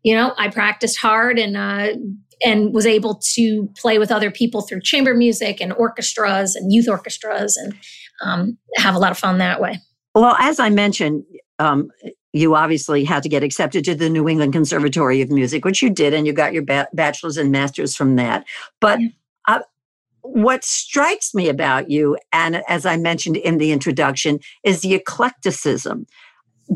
you 0.02 0.14
know, 0.14 0.34
I 0.38 0.48
practiced 0.48 0.98
hard 0.98 1.38
and, 1.38 1.56
uh, 1.56 1.98
and 2.44 2.74
was 2.74 2.86
able 2.86 3.20
to 3.34 3.68
play 3.76 3.98
with 3.98 4.12
other 4.12 4.30
people 4.30 4.62
through 4.62 4.80
chamber 4.80 5.14
music 5.14 5.60
and 5.60 5.72
orchestras 5.72 6.54
and 6.54 6.72
youth 6.72 6.88
orchestras 6.88 7.56
and 7.56 7.74
um, 8.22 8.58
have 8.76 8.94
a 8.94 8.98
lot 8.98 9.10
of 9.10 9.18
fun 9.18 9.38
that 9.38 9.60
way. 9.60 9.78
Well, 10.14 10.36
as 10.38 10.58
I 10.58 10.70
mentioned, 10.70 11.24
um, 11.58 11.90
you 12.32 12.54
obviously 12.54 13.04
had 13.04 13.22
to 13.22 13.28
get 13.28 13.42
accepted 13.42 13.84
to 13.84 13.94
the 13.94 14.10
New 14.10 14.28
England 14.28 14.52
Conservatory 14.52 15.22
of 15.22 15.30
Music, 15.30 15.64
which 15.64 15.80
you 15.80 15.90
did, 15.90 16.12
and 16.12 16.26
you 16.26 16.32
got 16.32 16.52
your 16.52 16.64
ba- 16.64 16.88
bachelor's 16.92 17.38
and 17.38 17.50
master's 17.50 17.96
from 17.96 18.16
that. 18.16 18.46
But 18.80 19.00
yeah. 19.00 19.08
Uh, 19.48 19.60
what 20.22 20.64
strikes 20.64 21.34
me 21.34 21.48
about 21.48 21.88
you, 21.88 22.18
and 22.32 22.62
as 22.68 22.84
I 22.84 22.96
mentioned 22.96 23.36
in 23.36 23.58
the 23.58 23.70
introduction, 23.70 24.40
is 24.64 24.80
the 24.80 24.94
eclecticism. 24.94 26.06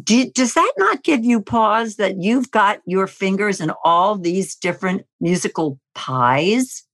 Do, 0.02 0.30
does 0.30 0.54
that 0.54 0.72
not 0.78 1.02
give 1.02 1.24
you 1.24 1.40
pause 1.40 1.96
that 1.96 2.16
you've 2.18 2.50
got 2.50 2.80
your 2.86 3.06
fingers 3.06 3.60
in 3.60 3.72
all 3.84 4.16
these 4.16 4.54
different 4.54 5.02
musical 5.20 5.80
pies? 5.94 6.84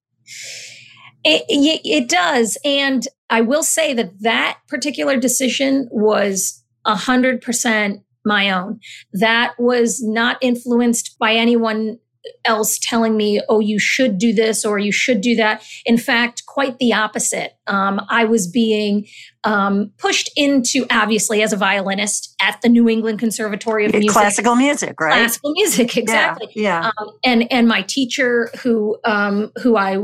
It, 1.25 1.45
it, 1.49 1.81
it 1.85 2.09
does. 2.09 2.57
And 2.65 3.07
I 3.29 3.41
will 3.41 3.63
say 3.63 3.93
that 3.95 4.21
that 4.21 4.59
particular 4.69 5.19
decision 5.19 5.89
was 5.91 6.65
100% 6.87 8.03
my 8.25 8.51
own. 8.51 8.81
That 9.13 9.55
was 9.59 10.03
not 10.03 10.39
influenced 10.41 11.17
by 11.19 11.35
anyone 11.35 11.99
else 12.45 12.79
telling 12.81 13.17
me, 13.17 13.41
oh, 13.49 13.61
you 13.61 13.79
should 13.79 14.19
do 14.19 14.33
this 14.33 14.65
or 14.65 14.79
you 14.79 14.93
should 14.93 15.21
do 15.21 15.37
that. 15.37 15.65
In 15.85 15.99
fact, 15.99 16.47
quite 16.47 16.79
the 16.79 16.93
opposite. 16.93 17.57
Um, 17.67 18.01
I 18.09 18.25
was 18.25 18.47
being 18.47 19.07
um, 19.45 19.93
pushed 19.99 20.31
into, 20.37 20.87
obviously, 20.91 21.43
as 21.43 21.53
a 21.53 21.57
violinist 21.57 22.35
at 22.41 22.61
the 22.63 22.69
New 22.69 22.89
England 22.89 23.19
Conservatory 23.19 23.87
of 23.87 23.93
Music. 23.93 24.11
Classical 24.11 24.57
music, 24.57 25.01
right? 25.01 25.15
Classical 25.15 25.53
music, 25.53 25.97
exactly. 25.97 26.49
Yeah. 26.55 26.83
yeah. 26.83 26.91
Um, 26.99 27.11
and 27.25 27.53
and 27.53 27.69
my 27.69 27.83
teacher, 27.83 28.51
who 28.63 28.99
um, 29.05 29.53
who 29.63 29.77
I 29.77 29.99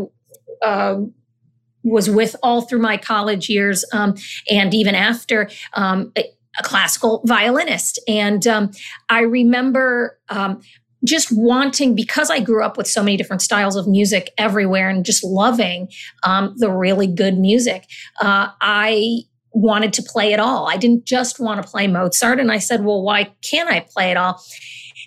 uh, 0.64 1.00
was 1.82 2.08
with 2.08 2.36
all 2.42 2.62
through 2.62 2.80
my 2.80 2.96
college 2.96 3.48
years 3.48 3.84
um, 3.92 4.14
and 4.50 4.72
even 4.74 4.94
after 4.94 5.50
um, 5.74 6.12
a, 6.16 6.24
a 6.58 6.62
classical 6.62 7.22
violinist. 7.24 7.98
And 8.06 8.46
um, 8.46 8.70
I 9.08 9.20
remember 9.20 10.18
um, 10.28 10.60
just 11.04 11.28
wanting 11.32 11.94
because 11.94 12.30
I 12.30 12.40
grew 12.40 12.64
up 12.64 12.76
with 12.76 12.86
so 12.86 13.02
many 13.02 13.16
different 13.16 13.42
styles 13.42 13.76
of 13.76 13.88
music 13.88 14.30
everywhere 14.38 14.88
and 14.88 15.04
just 15.04 15.24
loving 15.24 15.88
um, 16.22 16.54
the 16.58 16.70
really 16.70 17.06
good 17.06 17.38
music. 17.38 17.86
Uh, 18.20 18.48
I 18.60 19.22
wanted 19.52 19.92
to 19.94 20.02
play 20.02 20.32
it 20.32 20.40
all. 20.40 20.68
I 20.68 20.76
didn't 20.76 21.04
just 21.04 21.38
want 21.38 21.62
to 21.62 21.68
play 21.68 21.86
Mozart, 21.86 22.40
and 22.40 22.50
I 22.50 22.58
said, 22.58 22.84
"Well, 22.84 23.02
why 23.02 23.32
can't 23.42 23.68
I 23.68 23.80
play 23.80 24.10
it 24.10 24.16
all?" 24.16 24.42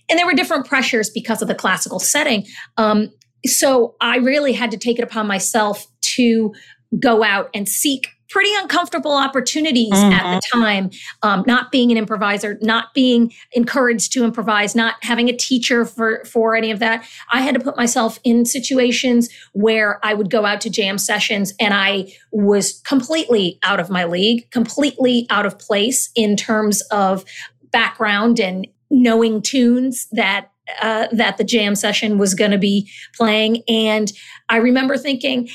And 0.09 0.19
there 0.19 0.25
were 0.25 0.33
different 0.33 0.67
pressures 0.67 1.09
because 1.09 1.41
of 1.41 1.47
the 1.47 1.55
classical 1.55 1.99
setting. 1.99 2.45
Um, 2.77 3.11
so 3.45 3.95
I 4.01 4.17
really 4.17 4.53
had 4.53 4.71
to 4.71 4.77
take 4.77 4.99
it 4.99 5.03
upon 5.03 5.27
myself 5.27 5.87
to 6.01 6.53
go 6.99 7.23
out 7.23 7.49
and 7.53 7.67
seek 7.67 8.07
pretty 8.29 8.51
uncomfortable 8.55 9.13
opportunities 9.13 9.93
mm-hmm. 9.93 10.13
at 10.13 10.35
the 10.35 10.41
time. 10.51 10.89
Um, 11.21 11.43
not 11.45 11.71
being 11.71 11.91
an 11.91 11.97
improviser, 11.97 12.57
not 12.61 12.93
being 12.93 13.33
encouraged 13.51 14.11
to 14.13 14.23
improvise, 14.23 14.75
not 14.75 14.95
having 15.01 15.29
a 15.29 15.33
teacher 15.35 15.85
for 15.85 16.23
for 16.25 16.55
any 16.55 16.71
of 16.71 16.79
that. 16.79 17.07
I 17.31 17.41
had 17.41 17.55
to 17.55 17.61
put 17.61 17.77
myself 17.77 18.19
in 18.23 18.45
situations 18.45 19.29
where 19.53 19.99
I 20.03 20.13
would 20.13 20.29
go 20.29 20.45
out 20.45 20.61
to 20.61 20.69
jam 20.69 20.97
sessions 20.97 21.53
and 21.59 21.73
I 21.73 22.13
was 22.31 22.81
completely 22.85 23.59
out 23.63 23.79
of 23.79 23.89
my 23.89 24.05
league, 24.05 24.49
completely 24.51 25.27
out 25.29 25.45
of 25.45 25.59
place 25.59 26.09
in 26.15 26.35
terms 26.35 26.81
of 26.91 27.25
background 27.71 28.39
and 28.39 28.67
knowing 28.89 29.41
tunes 29.41 30.07
that 30.11 30.51
uh, 30.81 31.07
that 31.11 31.37
the 31.37 31.43
jam 31.43 31.75
session 31.75 32.17
was 32.17 32.33
going 32.33 32.51
to 32.51 32.57
be 32.57 32.89
playing. 33.15 33.63
And 33.67 34.11
I 34.49 34.57
remember 34.57 34.97
thinking, 34.97 35.49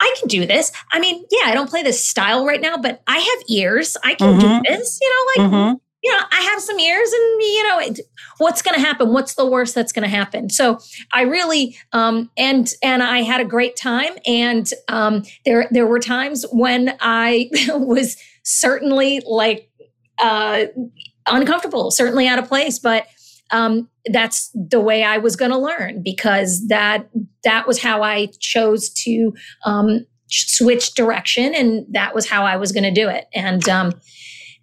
I 0.00 0.14
can 0.18 0.28
do 0.28 0.46
this. 0.46 0.72
I 0.92 0.98
mean, 0.98 1.24
yeah, 1.30 1.50
I 1.50 1.54
don't 1.54 1.68
play 1.68 1.82
this 1.82 2.06
style 2.06 2.46
right 2.46 2.60
now, 2.60 2.76
but 2.78 3.02
I 3.06 3.18
have 3.18 3.50
ears. 3.50 3.96
I 4.02 4.14
can 4.14 4.38
mm-hmm. 4.38 4.62
do 4.62 4.62
this. 4.68 4.98
You 5.00 5.08
know, 5.08 5.44
like, 5.44 5.52
mm-hmm. 5.52 5.76
you 6.02 6.12
know, 6.12 6.22
I 6.32 6.40
have 6.40 6.60
some 6.62 6.78
ears 6.78 7.12
and, 7.12 7.42
you 7.42 7.68
know, 7.68 7.78
it, 7.80 8.00
what's 8.38 8.62
going 8.62 8.74
to 8.74 8.80
happen? 8.80 9.12
What's 9.12 9.34
the 9.34 9.44
worst 9.44 9.74
that's 9.74 9.92
going 9.92 10.02
to 10.02 10.08
happen? 10.08 10.48
So 10.48 10.78
I 11.12 11.22
really, 11.22 11.76
um, 11.92 12.30
and, 12.36 12.72
and 12.82 13.02
I 13.02 13.22
had 13.22 13.40
a 13.40 13.44
great 13.44 13.76
time. 13.76 14.12
And, 14.26 14.68
um, 14.88 15.22
there, 15.44 15.68
there 15.70 15.86
were 15.86 16.00
times 16.00 16.46
when 16.50 16.96
I 17.00 17.50
was 17.68 18.16
certainly 18.42 19.22
like, 19.26 19.70
uh, 20.18 20.64
uncomfortable, 21.26 21.90
certainly 21.90 22.26
out 22.26 22.38
of 22.38 22.48
place, 22.48 22.78
but, 22.78 23.06
um, 23.52 23.88
that's 24.06 24.50
the 24.54 24.80
way 24.80 25.02
I 25.04 25.18
was 25.18 25.36
going 25.36 25.50
to 25.50 25.58
learn 25.58 26.02
because 26.02 26.66
that 26.68 27.08
that 27.44 27.66
was 27.66 27.82
how 27.82 28.02
I 28.02 28.26
chose 28.38 28.90
to 29.04 29.34
um, 29.64 30.06
switch 30.28 30.94
direction, 30.94 31.54
and 31.54 31.86
that 31.90 32.14
was 32.14 32.28
how 32.28 32.44
I 32.44 32.56
was 32.56 32.72
going 32.72 32.84
to 32.84 32.90
do 32.90 33.08
it. 33.08 33.26
And 33.34 33.68
um, 33.68 33.94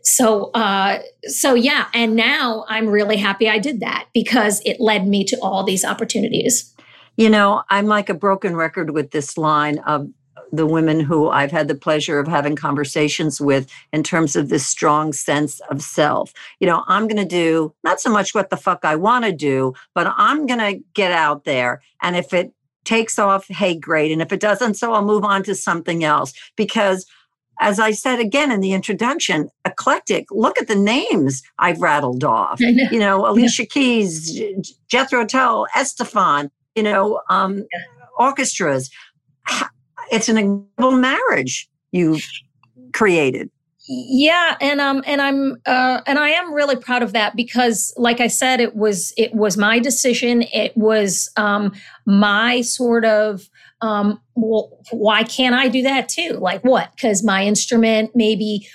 so, 0.03 0.51
uh, 0.51 0.99
so 1.23 1.53
yeah, 1.53 1.87
and 1.93 2.15
now 2.15 2.65
I'm 2.69 2.87
really 2.87 3.17
happy 3.17 3.49
I 3.49 3.59
did 3.59 3.81
that 3.81 4.07
because 4.13 4.61
it 4.65 4.79
led 4.79 5.05
me 5.05 5.25
to 5.25 5.37
all 5.41 5.63
these 5.63 5.83
opportunities. 5.83 6.73
You 7.17 7.29
know, 7.29 7.63
I'm 7.69 7.87
like 7.87 8.09
a 8.09 8.13
broken 8.13 8.55
record 8.55 8.91
with 8.91 9.11
this 9.11 9.37
line 9.37 9.79
of 9.79 10.07
the 10.51 10.65
women 10.65 10.99
who 10.99 11.29
I've 11.29 11.51
had 11.51 11.67
the 11.67 11.75
pleasure 11.75 12.19
of 12.19 12.27
having 12.27 12.55
conversations 12.55 13.41
with 13.41 13.69
in 13.91 14.03
terms 14.03 14.35
of 14.35 14.49
this 14.49 14.65
strong 14.65 15.13
sense 15.13 15.59
of 15.71 15.81
self. 15.81 16.33
You 16.59 16.67
know, 16.67 16.83
I'm 16.87 17.07
going 17.07 17.17
to 17.17 17.25
do 17.25 17.73
not 17.83 17.99
so 17.99 18.09
much 18.09 18.33
what 18.33 18.49
the 18.49 18.57
fuck 18.57 18.83
I 18.83 18.95
want 18.95 19.25
to 19.25 19.31
do, 19.31 19.73
but 19.93 20.13
I'm 20.17 20.45
going 20.45 20.59
to 20.59 20.83
get 20.93 21.11
out 21.11 21.43
there. 21.43 21.81
And 22.01 22.15
if 22.15 22.33
it 22.33 22.53
takes 22.85 23.19
off, 23.19 23.47
hey, 23.47 23.77
great. 23.77 24.11
And 24.11 24.21
if 24.21 24.31
it 24.31 24.39
doesn't, 24.39 24.75
so 24.75 24.93
I'll 24.93 25.03
move 25.03 25.23
on 25.23 25.43
to 25.43 25.55
something 25.55 26.03
else 26.03 26.33
because 26.55 27.05
as 27.59 27.79
I 27.79 27.91
said 27.91 28.19
again 28.19 28.51
in 28.51 28.61
the 28.61 28.73
introduction, 28.73 29.49
eclectic. 29.65 30.27
Look 30.29 30.59
at 30.59 30.67
the 30.67 30.75
names 30.75 31.41
I've 31.57 31.81
rattled 31.81 32.23
off. 32.23 32.59
Know. 32.59 32.69
You 32.91 32.99
know, 32.99 33.27
Alicia 33.27 33.63
yeah. 33.63 33.67
Keys, 33.71 34.41
Jethro 34.87 35.25
Tull, 35.25 35.65
Estefan. 35.75 36.49
You 36.75 36.83
know, 36.83 37.21
um, 37.31 37.57
yeah. 37.57 38.05
orchestras 38.19 38.91
it's 40.11 40.29
an 40.29 40.37
incredible 40.37 40.97
marriage 40.97 41.69
you've 41.91 42.25
created. 42.93 43.49
Yeah 43.89 44.57
and 44.59 44.81
um 44.81 45.01
and 45.07 45.21
i'm 45.21 45.61
uh 45.65 46.01
and 46.05 46.19
i 46.19 46.27
am 46.27 46.53
really 46.53 46.75
proud 46.75 47.03
of 47.03 47.13
that 47.13 47.37
because 47.37 47.93
like 47.95 48.19
i 48.19 48.27
said 48.27 48.59
it 48.59 48.75
was 48.75 49.13
it 49.15 49.33
was 49.33 49.55
my 49.55 49.79
decision. 49.79 50.41
It 50.51 50.75
was 50.75 51.29
um 51.37 51.71
my 52.05 52.59
sort 52.61 53.05
of 53.05 53.49
um 53.79 54.19
well 54.35 54.77
why 54.91 55.23
can't 55.23 55.55
i 55.55 55.69
do 55.69 55.83
that 55.83 56.09
too? 56.09 56.33
Like 56.33 56.63
what? 56.63 56.91
Because 56.95 57.23
my 57.23 57.45
instrument 57.45 58.11
maybe 58.13 58.67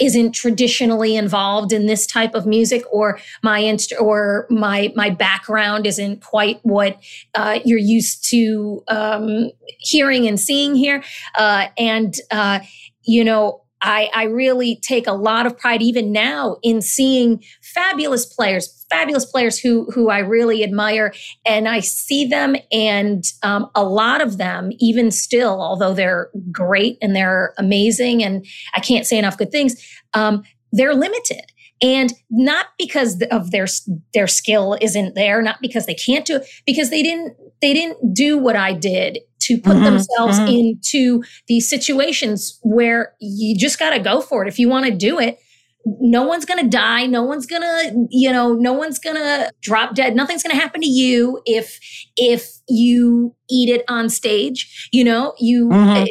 isn't 0.00 0.32
traditionally 0.32 1.16
involved 1.16 1.72
in 1.72 1.86
this 1.86 2.06
type 2.06 2.34
of 2.34 2.46
music 2.46 2.82
or 2.90 3.18
my 3.42 3.58
inst- 3.58 3.94
or 4.00 4.46
my 4.50 4.92
my 4.96 5.10
background 5.10 5.86
isn't 5.86 6.22
quite 6.22 6.60
what 6.62 6.98
uh, 7.34 7.58
you're 7.64 7.78
used 7.78 8.28
to 8.30 8.82
um, 8.88 9.50
hearing 9.78 10.26
and 10.26 10.40
seeing 10.40 10.74
here. 10.74 11.02
Uh, 11.36 11.66
and 11.78 12.16
uh, 12.30 12.60
you 13.04 13.24
know 13.24 13.62
I, 13.82 14.10
I 14.14 14.24
really 14.24 14.76
take 14.76 15.06
a 15.06 15.12
lot 15.12 15.44
of 15.44 15.58
pride 15.58 15.82
even 15.82 16.12
now 16.12 16.58
in 16.62 16.80
seeing 16.80 17.42
fabulous 17.62 18.24
players, 18.24 18.81
fabulous 18.92 19.24
players 19.24 19.58
who 19.58 19.90
who 19.90 20.10
I 20.10 20.18
really 20.18 20.62
admire, 20.62 21.12
and 21.44 21.68
I 21.68 21.80
see 21.80 22.26
them, 22.26 22.54
and 22.70 23.24
um, 23.42 23.70
a 23.74 23.82
lot 23.82 24.20
of 24.20 24.38
them, 24.38 24.70
even 24.78 25.10
still, 25.10 25.60
although 25.60 25.94
they're 25.94 26.30
great 26.52 26.98
and 27.00 27.16
they're 27.16 27.54
amazing, 27.58 28.22
and 28.22 28.46
I 28.74 28.80
can't 28.80 29.06
say 29.06 29.18
enough 29.18 29.38
good 29.38 29.50
things, 29.50 29.74
um, 30.14 30.42
they're 30.72 30.94
limited 30.94 31.42
and 31.82 32.12
not 32.30 32.66
because 32.78 33.22
of 33.30 33.50
their 33.50 33.66
their 34.14 34.26
skill 34.26 34.78
isn't 34.80 35.14
there 35.14 35.42
not 35.42 35.60
because 35.60 35.86
they 35.86 35.94
can't 35.94 36.24
do 36.24 36.36
it 36.36 36.46
because 36.64 36.90
they 36.90 37.02
didn't 37.02 37.36
they 37.60 37.74
didn't 37.74 38.14
do 38.14 38.38
what 38.38 38.56
i 38.56 38.72
did 38.72 39.18
to 39.40 39.58
put 39.58 39.74
mm-hmm, 39.74 39.84
themselves 39.84 40.38
mm-hmm. 40.38 40.48
into 40.48 41.22
these 41.48 41.68
situations 41.68 42.58
where 42.62 43.14
you 43.20 43.56
just 43.58 43.78
got 43.78 43.90
to 43.90 43.98
go 43.98 44.20
for 44.20 44.42
it 44.42 44.48
if 44.48 44.58
you 44.58 44.68
want 44.68 44.86
to 44.86 44.92
do 44.92 45.18
it 45.18 45.38
no 45.84 46.22
one's 46.22 46.44
going 46.44 46.62
to 46.62 46.68
die 46.68 47.06
no 47.06 47.22
one's 47.22 47.46
going 47.46 47.62
to 47.62 48.06
you 48.10 48.32
know 48.32 48.54
no 48.54 48.72
one's 48.72 48.98
going 48.98 49.16
to 49.16 49.52
drop 49.60 49.94
dead 49.94 50.14
nothing's 50.14 50.42
going 50.42 50.54
to 50.54 50.60
happen 50.60 50.80
to 50.80 50.88
you 50.88 51.40
if 51.44 51.78
if 52.16 52.58
you 52.68 53.34
eat 53.50 53.68
it 53.68 53.84
on 53.88 54.08
stage 54.08 54.88
you 54.92 55.02
know 55.02 55.34
you 55.38 55.68
mm-hmm. 55.68 56.04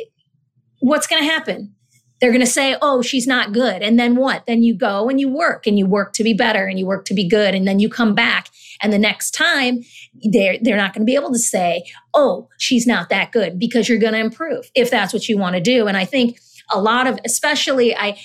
what's 0.80 1.08
going 1.08 1.22
to 1.22 1.30
happen 1.30 1.74
they're 2.22 2.32
going 2.32 2.40
to 2.40 2.48
say, 2.48 2.78
oh, 2.84 3.02
she's 3.02 3.26
not 3.26 3.52
good. 3.52 3.82
And 3.82 4.00
then 4.00 4.16
what? 4.16 4.46
Then 4.46 4.62
you 4.62 4.76
go 4.76 5.10
and 5.10 5.20
you 5.20 5.28
work 5.28 5.66
and 5.66 5.78
you 5.78 5.88
work 5.88 6.14
to 6.14 6.24
be 6.24 6.36
better 6.36 6.68
and 6.68 6.78
you 6.78 6.86
work 6.86 7.06
to 7.06 7.16
be 7.16 7.28
good. 7.28 7.56
And 7.56 7.68
then 7.68 7.80
you 7.80 7.90
come 7.90 8.14
back. 8.14 8.48
And 8.84 8.94
the 8.94 9.00
next 9.00 9.32
time, 9.32 9.80
they're, 10.32 10.58
they're 10.62 10.78
not 10.78 10.94
going 10.94 11.02
to 11.02 11.10
be 11.10 11.16
able 11.16 11.32
to 11.32 11.40
say, 11.40 11.84
oh, 12.14 12.48
she's 12.60 12.86
not 12.86 13.10
that 13.10 13.32
good 13.32 13.58
because 13.58 13.90
you're 13.90 13.98
going 13.98 14.14
to 14.14 14.20
improve 14.20 14.70
if 14.76 14.92
that's 14.92 15.14
what 15.14 15.28
you 15.28 15.38
want 15.38 15.56
to 15.56 15.62
do. 15.62 15.88
And 15.88 15.98
I 15.98 16.06
think 16.06 16.40
a 16.72 16.80
lot 16.80 17.08
of, 17.08 17.20
especially, 17.26 17.96
I 17.96 18.20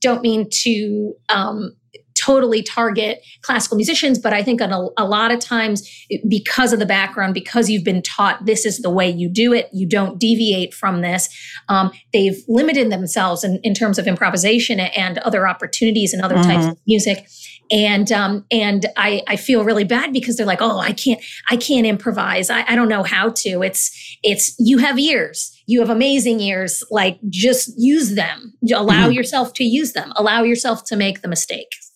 don't 0.00 0.22
mean 0.22 0.48
to 0.62 1.14
um, 1.28 1.76
totally 2.14 2.62
target 2.62 3.24
classical 3.42 3.76
musicians, 3.76 4.18
but 4.18 4.32
I 4.32 4.42
think 4.42 4.60
a, 4.60 4.88
a 4.96 5.04
lot 5.04 5.32
of 5.32 5.40
times, 5.40 5.88
because 6.28 6.72
of 6.72 6.78
the 6.78 6.86
background, 6.86 7.34
because 7.34 7.68
you've 7.70 7.84
been 7.84 8.02
taught 8.02 8.44
this 8.46 8.64
is 8.64 8.78
the 8.78 8.90
way 8.90 9.08
you 9.10 9.28
do 9.28 9.52
it, 9.52 9.68
you 9.72 9.88
don't 9.88 10.18
deviate 10.18 10.74
from 10.74 11.00
this, 11.00 11.28
um, 11.68 11.90
they've 12.12 12.38
limited 12.48 12.90
themselves 12.90 13.44
in, 13.44 13.58
in, 13.62 13.74
terms 13.74 13.98
of 13.98 14.06
improvisation 14.06 14.78
and 14.80 15.18
other 15.18 15.48
opportunities 15.48 16.12
and 16.12 16.22
other 16.22 16.36
mm-hmm. 16.36 16.50
types 16.50 16.66
of 16.66 16.78
music. 16.86 17.26
And 17.70 18.12
um, 18.12 18.44
and 18.50 18.86
I, 18.96 19.22
I 19.26 19.36
feel 19.36 19.64
really 19.64 19.84
bad 19.84 20.12
because 20.12 20.36
they're 20.36 20.46
like, 20.46 20.60
oh, 20.60 20.78
I 20.78 20.92
can't 20.92 21.22
I 21.48 21.56
can't 21.56 21.86
improvise. 21.86 22.50
I, 22.50 22.64
I 22.68 22.74
don't 22.74 22.88
know 22.88 23.02
how 23.02 23.30
to. 23.30 23.62
It's 23.62 24.18
it's 24.22 24.54
you 24.58 24.78
have 24.78 24.98
ears 24.98 25.61
you 25.66 25.80
have 25.80 25.90
amazing 25.90 26.40
ears 26.40 26.82
like 26.90 27.18
just 27.28 27.72
use 27.76 28.14
them 28.14 28.54
allow 28.74 29.04
mm-hmm. 29.04 29.12
yourself 29.12 29.52
to 29.54 29.64
use 29.64 29.92
them 29.92 30.12
allow 30.16 30.42
yourself 30.42 30.84
to 30.84 30.96
make 30.96 31.22
the 31.22 31.28
mistakes 31.28 31.92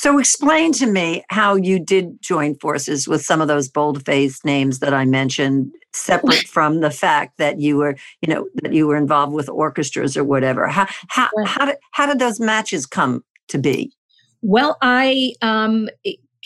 so 0.00 0.18
explain 0.18 0.72
to 0.72 0.86
me 0.86 1.24
how 1.28 1.56
you 1.56 1.78
did 1.78 2.22
join 2.22 2.54
forces 2.54 3.06
with 3.06 3.22
some 3.22 3.42
of 3.42 3.48
those 3.48 3.68
bold-faced 3.68 4.46
names 4.46 4.78
that 4.78 4.94
I 4.94 5.04
mentioned, 5.04 5.74
separate 5.92 6.48
from 6.48 6.80
the 6.80 6.90
fact 6.90 7.36
that 7.36 7.60
you 7.60 7.76
were, 7.76 7.96
you 8.22 8.32
know, 8.32 8.48
that 8.62 8.72
you 8.72 8.86
were 8.86 8.96
involved 8.96 9.34
with 9.34 9.50
orchestras 9.50 10.16
or 10.16 10.24
whatever. 10.24 10.68
How 10.68 10.86
how 11.08 11.28
how 11.44 11.66
did 11.66 11.76
how 11.90 12.06
did 12.06 12.18
those 12.18 12.40
matches 12.40 12.86
come 12.86 13.22
to 13.48 13.58
be? 13.58 13.92
Well, 14.40 14.78
I 14.80 15.34
um, 15.42 15.90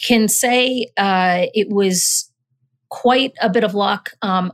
can 0.04 0.26
say 0.26 0.88
uh, 0.96 1.46
it 1.54 1.68
was 1.70 2.28
quite 2.88 3.34
a 3.40 3.48
bit 3.48 3.62
of 3.62 3.72
luck. 3.72 4.14
Um, 4.20 4.52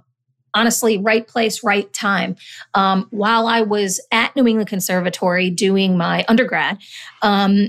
honestly, 0.55 0.99
right 0.99 1.27
place, 1.27 1.63
right 1.63 1.93
time. 1.93 2.37
Um, 2.75 3.07
while 3.11 3.47
I 3.47 3.63
was 3.63 4.01
at 4.13 4.35
New 4.37 4.47
England 4.47 4.69
Conservatory 4.69 5.51
doing 5.51 5.97
my 5.97 6.25
undergrad, 6.29 6.79
um, 7.23 7.69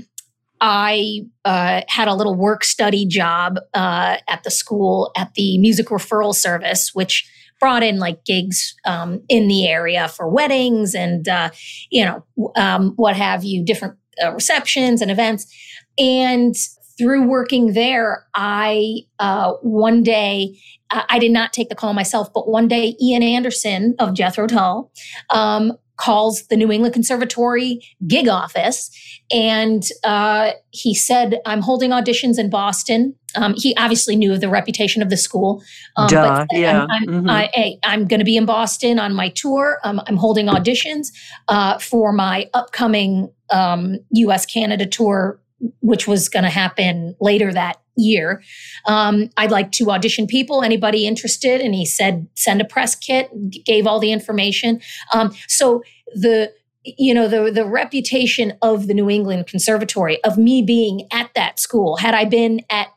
I 0.60 1.26
uh, 1.44 1.82
had 1.88 2.06
a 2.06 2.14
little 2.14 2.36
work 2.36 2.62
study 2.62 3.04
job 3.04 3.58
uh, 3.74 4.18
at 4.28 4.44
the 4.44 4.50
school 4.50 5.10
at 5.16 5.34
the 5.34 5.58
music 5.58 5.86
referral 5.88 6.34
service, 6.34 6.94
which 6.94 7.28
brought 7.58 7.82
in 7.82 7.98
like 7.98 8.24
gigs 8.24 8.74
um, 8.86 9.22
in 9.28 9.48
the 9.48 9.68
area 9.68 10.08
for 10.08 10.28
weddings 10.28 10.94
and 10.94 11.28
uh, 11.28 11.50
you 11.90 12.04
know 12.04 12.24
um, 12.56 12.92
what 12.96 13.16
have 13.16 13.44
you, 13.44 13.64
different 13.64 13.96
uh, 14.22 14.32
receptions 14.32 15.02
and 15.02 15.10
events. 15.10 15.52
And 15.98 16.54
through 17.02 17.26
working 17.26 17.72
there, 17.72 18.24
I 18.32 19.00
uh, 19.18 19.54
one 19.62 20.04
day 20.04 20.56
I 20.90 21.18
did 21.18 21.32
not 21.32 21.52
take 21.52 21.68
the 21.68 21.74
call 21.74 21.94
myself, 21.94 22.32
but 22.32 22.48
one 22.48 22.68
day 22.68 22.94
Ian 23.02 23.24
Anderson 23.24 23.96
of 23.98 24.14
Jethro 24.14 24.46
Tull 24.46 24.92
um, 25.30 25.72
calls 25.96 26.46
the 26.46 26.56
New 26.56 26.70
England 26.70 26.94
Conservatory 26.94 27.80
gig 28.06 28.28
office. 28.28 28.90
And 29.32 29.82
uh, 30.04 30.52
he 30.70 30.94
said, 30.94 31.40
I'm 31.44 31.62
holding 31.62 31.90
auditions 31.90 32.38
in 32.38 32.50
Boston 32.50 33.16
Um, 33.34 33.54
he 33.56 33.74
obviously 33.76 34.14
knew 34.14 34.34
of 34.34 34.42
the 34.42 34.48
reputation 34.48 35.00
of 35.00 35.08
the 35.08 35.16
school. 35.16 35.62
Um, 35.96 36.08
Duh, 36.08 36.46
yeah. 36.52 36.86
I'm, 36.90 37.08
I'm, 37.08 37.24
Mhm. 37.24 37.30
I, 37.30 37.78
am 37.82 38.06
going 38.06 38.20
to 38.20 38.26
be 38.26 38.36
in 38.36 38.44
Boston 38.44 38.98
on 38.98 39.14
my 39.14 39.30
tour. 39.30 39.80
Um, 39.84 40.02
I'm 40.06 40.18
holding 40.18 40.46
auditions 40.48 41.08
uh, 41.48 41.78
for 41.78 42.12
my 42.12 42.50
upcoming 42.52 43.30
um, 43.50 43.96
U.S. 44.10 44.44
Canada 44.44 44.84
tour, 44.84 45.40
which 45.80 46.06
was 46.06 46.28
going 46.28 46.44
to 46.44 46.50
happen 46.50 47.14
later 47.20 47.52
that 47.52 47.80
year. 47.96 48.42
Um, 48.86 49.30
I'd 49.36 49.50
like 49.50 49.72
to 49.72 49.90
audition 49.90 50.26
people. 50.26 50.62
Anybody 50.62 51.06
interested? 51.06 51.60
And 51.60 51.74
he 51.74 51.84
said, 51.84 52.26
send 52.34 52.60
a 52.60 52.64
press 52.64 52.94
kit. 52.94 53.30
Gave 53.64 53.86
all 53.86 54.00
the 54.00 54.12
information. 54.12 54.80
Um, 55.12 55.34
so 55.48 55.82
the 56.14 56.52
you 56.84 57.14
know 57.14 57.28
the 57.28 57.50
the 57.50 57.64
reputation 57.64 58.54
of 58.60 58.88
the 58.88 58.94
New 58.94 59.08
England 59.08 59.46
Conservatory 59.46 60.22
of 60.24 60.36
me 60.36 60.62
being 60.62 61.06
at 61.12 61.30
that 61.34 61.60
school. 61.60 61.96
Had 61.96 62.14
I 62.14 62.24
been 62.24 62.60
at 62.70 62.88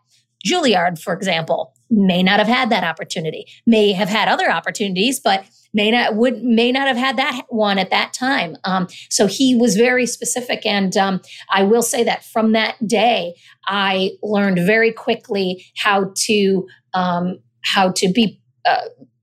Juilliard, 0.46 1.00
for 1.00 1.14
example, 1.14 1.74
may 1.90 2.24
not 2.24 2.40
have 2.40 2.48
had 2.48 2.70
that 2.72 2.84
opportunity. 2.84 3.46
May 3.66 3.92
have 3.92 4.10
had 4.10 4.28
other 4.28 4.50
opportunities, 4.50 5.20
but 5.20 5.46
may 5.75 5.91
not 5.91 6.15
would 6.15 6.41
may 6.41 6.72
not 6.72 6.88
have 6.88 6.98
had 6.98 7.17
that 7.17 7.44
one 7.50 7.77
at 7.77 7.91
that 7.91 8.13
time. 8.13 8.55
Um, 8.63 8.88
so 9.10 9.27
he 9.27 9.55
was 9.55 9.75
very 9.75 10.08
specific, 10.08 10.65
and 10.65 10.96
um, 10.98 11.22
I 11.51 11.63
will 11.63 11.84
say 11.84 12.03
that 12.05 12.24
from 12.24 12.53
that 12.53 12.75
day, 12.88 13.36
I 13.67 14.12
learned 14.24 14.60
very 14.65 14.91
quickly 14.91 15.65
how 15.77 16.12
to 16.25 16.67
um, 16.96 17.39
how 17.63 17.91
to 17.91 18.12
be. 18.12 18.41
Uh, 18.65 18.82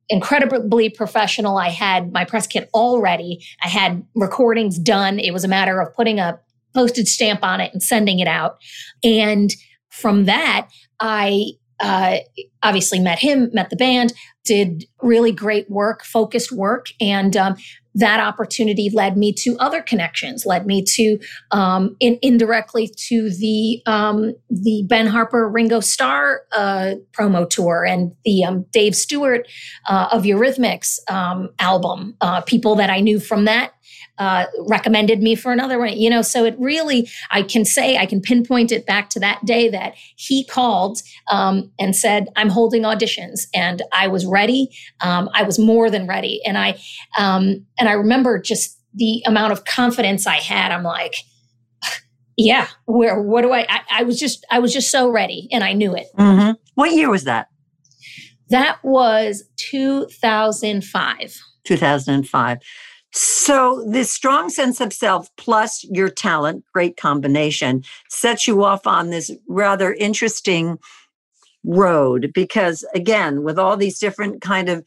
incredibly 0.09 0.91
professional 0.91 1.57
i 1.57 1.69
had 1.69 2.13
my 2.13 2.25
press 2.25 2.47
kit 2.47 2.69
all 2.75 3.01
ready 3.01 3.43
i 3.63 3.69
had 3.69 4.05
recordings 4.15 4.79
done 4.79 5.19
it 5.19 5.31
was 5.31 5.43
a 5.43 5.49
matter 5.49 5.81
of 5.81 5.95
putting 5.95 6.19
a 6.19 6.39
postage 6.75 7.07
stamp 7.07 7.43
on 7.43 7.61
it 7.61 7.73
and 7.73 7.83
sending 7.83 8.19
it 8.19 8.27
out 8.29 8.59
and 9.03 9.55
from 9.89 10.25
that 10.25 10.69
i 11.01 11.47
uh, 11.83 12.19
obviously 12.63 12.99
met 12.99 13.19
him 13.19 13.51
met 13.53 13.71
the 13.71 13.77
band 13.77 14.13
did 14.45 14.85
really 15.03 15.33
great 15.33 15.69
work 15.71 16.05
focused 16.05 16.53
work 16.53 16.87
and 17.01 17.37
um, 17.37 17.57
that 17.95 18.21
opportunity 18.21 18.89
led 18.91 19.17
me 19.17 19.33
to 19.33 19.57
other 19.59 19.83
connections 19.83 20.47
led 20.47 20.67
me 20.67 20.83
to 20.83 21.19
um, 21.51 21.95
in, 22.01 22.19
indirectly 22.23 22.91
to 22.97 23.31
the 23.31 23.83
um, 23.87 24.33
the 24.49 24.85
ben 24.89 25.07
harper 25.07 25.49
ringo 25.49 25.81
starr 25.81 26.43
uh, 26.57 26.95
promo 27.13 27.49
tour 27.49 27.85
and 27.85 28.13
the 28.25 28.45
um, 28.45 28.65
dave 28.73 28.95
stewart 28.95 29.47
uh, 29.89 30.09
of 30.11 30.23
eurythmics 30.23 30.99
um, 31.11 31.51
album. 31.59 32.17
Uh, 32.21 32.41
people 32.43 32.75
that 32.75 32.91
i 32.91 33.01
knew 33.01 33.19
from 33.21 33.45
that 33.45 33.73
uh, 34.23 34.47
recommended 34.69 35.21
me 35.21 35.35
for 35.35 35.51
another 35.53 35.79
one 35.81 35.93
you 36.05 36.09
know 36.09 36.23
so 36.23 36.45
it 36.45 36.55
really 36.59 37.09
i 37.33 37.43
can 37.43 37.65
say 37.65 37.97
i 37.99 38.07
can 38.07 38.21
pinpoint 38.21 38.71
it 38.71 38.87
back 38.87 39.11
to 39.11 39.19
that 39.19 39.45
day 39.45 39.69
that 39.69 39.95
he 40.17 40.45
called 40.45 40.97
um, 41.31 41.55
and 41.81 41.97
said 41.97 42.29
i'm 42.37 42.49
holding 42.49 42.83
auditions 42.83 43.39
and 43.53 43.83
i 43.93 44.07
was 44.07 44.25
ready 44.25 44.69
um, 45.01 45.29
i 45.35 45.43
was 45.43 45.59
more 45.59 45.91
than 45.91 46.07
ready 46.07 46.41
and 46.47 46.57
i 46.57 46.69
um, 47.19 47.67
and 47.79 47.89
i 47.89 47.93
remember 47.93 48.41
just 48.41 48.79
the 48.95 49.23
amount 49.27 49.53
of 49.53 49.65
confidence 49.65 50.25
i 50.27 50.37
had 50.37 50.71
i'm 50.71 50.85
like 50.85 51.17
yeah 52.37 52.69
where 52.85 53.21
what 53.21 53.43
do 53.43 53.51
I, 53.53 53.67
I 53.69 53.81
i 53.91 54.03
was 54.05 54.21
just 54.21 54.47
i 54.53 54.61
was 54.61 54.73
just 54.73 54.89
so 54.91 55.11
ready 55.11 55.49
and 55.51 55.65
i 55.65 55.73
knew 55.73 55.97
it 55.97 56.07
Mhm. 56.17 56.57
What 56.75 56.93
year 56.93 57.11
was 57.11 57.25
that? 57.25 57.49
that 58.51 58.79
was 58.85 59.45
2005 59.57 61.41
2005. 61.65 62.59
So, 63.15 63.85
this 63.87 64.11
strong 64.11 64.49
sense 64.49 64.81
of 64.81 64.93
self 64.93 65.29
plus 65.37 65.85
your 65.85 66.09
talent, 66.09 66.65
great 66.73 66.97
combination, 66.97 67.85
sets 68.09 68.49
you 68.49 68.65
off 68.65 68.87
on 68.87 69.11
this 69.11 69.31
rather 69.49 69.93
interesting 69.93 70.79
road 71.63 72.33
because, 72.35 72.85
again, 72.95 73.43
with 73.43 73.59
all 73.59 73.77
these 73.77 73.99
different 73.99 74.41
kind 74.41 74.71
of 74.71 74.85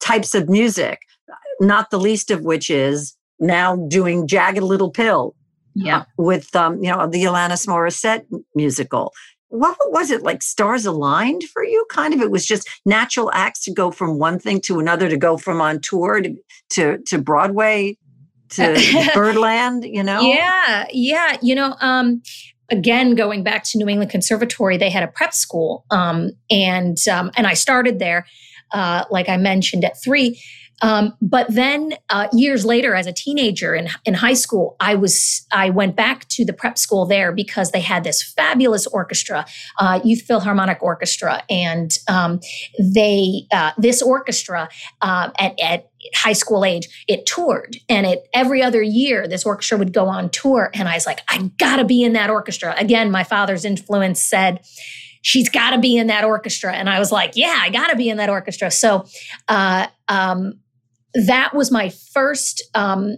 types 0.00 0.34
of 0.34 0.48
music, 0.48 1.00
not 1.60 1.90
the 1.90 2.00
least 2.00 2.30
of 2.30 2.42
which 2.42 2.70
is 2.70 3.14
now 3.38 3.76
doing 3.88 4.26
Jagged 4.26 4.62
Little 4.62 4.90
Pill 4.90 5.34
yeah 5.74 6.04
with, 6.16 6.56
um, 6.56 6.82
you 6.82 6.90
know, 6.90 7.06
the 7.06 7.24
Alanis 7.24 7.66
Morissette 7.66 8.24
musical. 8.54 9.12
What 9.50 9.76
was 9.86 10.10
it 10.10 10.22
like? 10.22 10.42
Stars 10.42 10.86
aligned 10.86 11.44
for 11.44 11.64
you? 11.64 11.84
Kind 11.90 12.14
of. 12.14 12.20
It 12.20 12.30
was 12.30 12.46
just 12.46 12.68
natural 12.86 13.30
acts 13.34 13.64
to 13.64 13.72
go 13.72 13.90
from 13.90 14.18
one 14.18 14.38
thing 14.38 14.60
to 14.62 14.78
another, 14.78 15.08
to 15.08 15.16
go 15.16 15.36
from 15.36 15.60
on 15.60 15.80
tour 15.80 16.20
to 16.20 16.34
to, 16.70 16.98
to 17.06 17.18
Broadway 17.18 17.96
to 18.50 19.10
Birdland. 19.14 19.84
You 19.84 20.02
know? 20.02 20.20
Yeah, 20.20 20.86
yeah. 20.92 21.36
You 21.42 21.54
know, 21.54 21.76
um, 21.80 22.22
again, 22.70 23.14
going 23.14 23.42
back 23.42 23.64
to 23.64 23.78
New 23.78 23.88
England 23.88 24.10
Conservatory, 24.10 24.76
they 24.76 24.90
had 24.90 25.02
a 25.02 25.08
prep 25.08 25.34
school, 25.34 25.84
um, 25.90 26.30
and 26.50 26.96
um, 27.08 27.30
and 27.36 27.46
I 27.46 27.54
started 27.54 27.98
there, 27.98 28.26
uh, 28.72 29.04
like 29.10 29.28
I 29.28 29.36
mentioned 29.36 29.84
at 29.84 30.02
three. 30.02 30.40
Um, 30.80 31.14
but 31.20 31.46
then 31.48 31.94
uh, 32.08 32.28
years 32.32 32.64
later, 32.64 32.94
as 32.94 33.06
a 33.06 33.12
teenager 33.12 33.74
in 33.74 33.88
in 34.04 34.14
high 34.14 34.34
school, 34.34 34.76
I 34.80 34.94
was 34.94 35.46
I 35.52 35.70
went 35.70 35.96
back 35.96 36.28
to 36.28 36.44
the 36.44 36.52
prep 36.52 36.78
school 36.78 37.06
there 37.06 37.32
because 37.32 37.70
they 37.70 37.80
had 37.80 38.04
this 38.04 38.22
fabulous 38.22 38.86
orchestra, 38.86 39.46
uh, 39.78 40.00
Youth 40.04 40.22
Philharmonic 40.22 40.82
Orchestra, 40.82 41.42
and 41.50 41.90
um, 42.08 42.40
they 42.78 43.46
uh, 43.52 43.72
this 43.78 44.02
orchestra 44.02 44.68
uh, 45.02 45.30
at 45.38 45.58
at 45.60 45.90
high 46.14 46.32
school 46.32 46.64
age 46.64 47.04
it 47.08 47.26
toured. 47.26 47.76
And 47.88 48.06
it 48.06 48.28
every 48.32 48.62
other 48.62 48.82
year 48.82 49.28
this 49.28 49.44
orchestra 49.44 49.78
would 49.78 49.92
go 49.92 50.06
on 50.06 50.30
tour. 50.30 50.70
And 50.74 50.88
i 50.88 50.94
was 50.94 51.06
like 51.06 51.20
i 51.28 51.50
gotta 51.58 51.84
be 51.84 52.02
in 52.02 52.14
that 52.14 52.30
orchestra. 52.30 52.74
Again 52.78 53.10
my 53.10 53.24
father's 53.24 53.64
influence 53.64 54.22
said 54.22 54.60
she's 55.22 55.48
gotta 55.48 55.78
be 55.78 55.96
in 55.96 56.06
that 56.06 56.24
orchestra. 56.24 56.72
And 56.72 56.88
i 56.88 56.98
was 56.98 57.12
like 57.12 57.32
yeah 57.34 57.58
i 57.60 57.70
gotta 57.70 57.96
be 57.96 58.08
in 58.08 58.16
that 58.16 58.30
orchestra. 58.30 58.70
So 58.70 59.06
uh, 59.48 59.88
um, 60.08 60.59
that 61.14 61.54
was 61.54 61.70
my 61.70 61.88
first 61.88 62.62
um, 62.74 63.16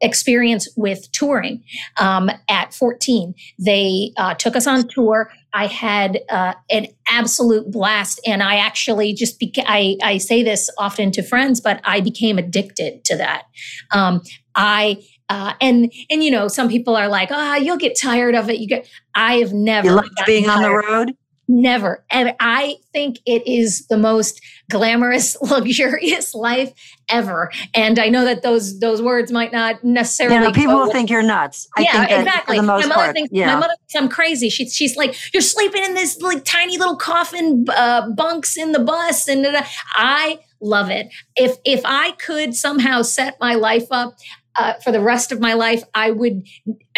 experience 0.00 0.68
with 0.76 1.10
touring 1.12 1.62
um, 1.98 2.30
at 2.48 2.72
14 2.72 3.34
they 3.58 4.12
uh, 4.16 4.34
took 4.34 4.54
us 4.54 4.66
on 4.66 4.86
tour. 4.88 5.32
I 5.52 5.66
had 5.66 6.20
uh, 6.28 6.54
an 6.70 6.86
absolute 7.08 7.70
blast 7.70 8.20
and 8.26 8.42
i 8.42 8.56
actually 8.56 9.12
just 9.12 9.40
beca- 9.40 9.64
I, 9.66 9.96
I 10.02 10.18
say 10.18 10.42
this 10.42 10.70
often 10.78 11.10
to 11.12 11.22
friends 11.22 11.60
but 11.60 11.80
i 11.84 12.00
became 12.00 12.38
addicted 12.38 13.04
to 13.06 13.16
that. 13.16 13.44
Um, 13.92 14.22
i 14.54 15.02
uh, 15.28 15.54
and 15.60 15.92
and 16.10 16.22
you 16.22 16.30
know 16.30 16.46
some 16.46 16.68
people 16.68 16.94
are 16.94 17.08
like 17.08 17.30
ah 17.32 17.56
you'll 17.56 17.76
get 17.78 17.98
tired 17.98 18.34
of 18.34 18.50
it. 18.50 18.58
You 18.58 18.68
get 18.68 18.88
i 19.14 19.34
have 19.34 19.52
never 19.52 19.88
You 19.88 19.94
liked 19.94 20.14
gotten 20.16 20.26
being 20.26 20.48
on 20.50 20.62
the 20.62 20.70
road. 20.70 21.16
Never. 21.54 22.02
And 22.10 22.34
I 22.40 22.76
think 22.94 23.18
it 23.26 23.46
is 23.46 23.86
the 23.88 23.98
most 23.98 24.40
glamorous, 24.70 25.36
luxurious 25.42 26.34
life 26.34 26.72
ever. 27.10 27.52
And 27.74 27.98
I 27.98 28.08
know 28.08 28.24
that 28.24 28.42
those 28.42 28.80
those 28.80 29.02
words 29.02 29.30
might 29.30 29.52
not 29.52 29.84
necessarily 29.84 30.36
You 30.36 30.42
know, 30.44 30.52
people 30.52 30.76
will 30.76 30.90
think 30.90 31.10
you're 31.10 31.22
nuts. 31.22 31.68
I 31.76 31.82
yeah, 31.82 32.20
exactly. 32.20 32.56
for 32.56 32.62
the 32.62 32.66
most 32.66 32.82
my 32.84 32.88
mother 32.88 33.04
part. 33.04 33.14
thinks 33.14 33.30
yeah. 33.34 33.48
my 33.48 33.60
mother 33.60 33.74
thinks 33.80 34.02
I'm 34.02 34.08
crazy. 34.08 34.48
She's 34.48 34.74
she's 34.74 34.96
like, 34.96 35.14
you're 35.34 35.42
sleeping 35.42 35.84
in 35.84 35.92
this 35.92 36.18
like 36.22 36.42
tiny 36.44 36.78
little 36.78 36.96
coffin 36.96 37.66
uh, 37.68 38.08
bunks 38.08 38.56
in 38.56 38.72
the 38.72 38.80
bus, 38.80 39.28
and 39.28 39.44
da- 39.44 39.52
da." 39.52 39.66
I 39.92 40.38
love 40.62 40.88
it. 40.88 41.08
If 41.36 41.58
if 41.66 41.82
I 41.84 42.12
could 42.12 42.54
somehow 42.54 43.02
set 43.02 43.36
my 43.40 43.56
life 43.56 43.88
up 43.90 44.14
uh, 44.56 44.74
for 44.74 44.92
the 44.92 45.00
rest 45.00 45.32
of 45.32 45.40
my 45.40 45.54
life, 45.54 45.82
I 45.94 46.10
would 46.10 46.46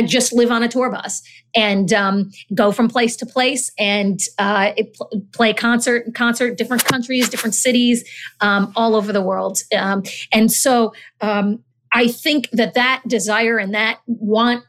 just 0.05 0.33
live 0.33 0.51
on 0.51 0.63
a 0.63 0.69
tour 0.69 0.91
bus 0.91 1.23
and 1.55 1.93
um, 1.93 2.31
go 2.55 2.73
from 2.73 2.89
place 2.89 3.17
to 3.17 3.27
place 3.27 3.71
and 3.79 4.21
uh, 4.39 4.73
pl- 4.95 5.23
play 5.33 5.53
concert 5.55 6.15
concert 6.15 6.59
different 6.59 6.85
countries, 6.85 7.29
different 7.29 7.55
cities, 7.55 8.09
um, 8.41 8.73
all 8.77 8.95
over 8.95 9.13
the 9.13 9.23
world. 9.23 9.59
Um, 9.77 10.03
and 10.33 10.51
so 10.51 10.93
um, 11.21 11.63
I 11.93 12.09
think 12.09 12.51
that 12.51 12.75
that 12.75 13.03
desire 13.07 13.59
and 13.59 13.73
that 13.75 14.01
want 14.07 14.65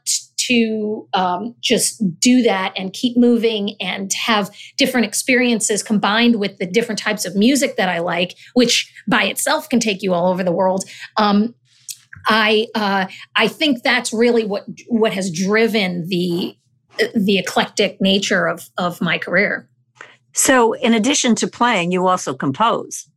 to 0.46 1.08
um, 1.12 1.56
just 1.60 2.00
do 2.20 2.42
that 2.42 2.72
and 2.76 2.92
keep 2.92 3.16
moving 3.16 3.74
and 3.80 4.12
have 4.12 4.50
different 4.76 5.06
experiences 5.06 5.82
combined 5.82 6.36
with 6.36 6.58
the 6.58 6.66
different 6.66 7.00
types 7.00 7.24
of 7.24 7.34
music 7.34 7.76
that 7.76 7.88
I 7.88 7.98
like, 7.98 8.36
which 8.54 8.92
by 9.08 9.24
itself 9.24 9.68
can 9.68 9.80
take 9.80 10.02
you 10.02 10.14
all 10.14 10.30
over 10.30 10.44
the 10.44 10.52
world. 10.52 10.84
I 12.26 12.66
uh, 12.74 13.06
I 13.36 13.48
think 13.48 13.82
that's 13.82 14.12
really 14.12 14.44
what 14.44 14.66
what 14.88 15.12
has 15.12 15.30
driven 15.30 16.08
the 16.08 16.56
the 17.14 17.38
eclectic 17.38 18.00
nature 18.00 18.46
of 18.46 18.68
of 18.78 19.00
my 19.00 19.18
career. 19.18 19.68
So, 20.32 20.74
in 20.74 20.92
addition 20.92 21.34
to 21.36 21.46
playing, 21.46 21.92
you 21.92 22.06
also 22.06 22.34
compose. 22.34 23.08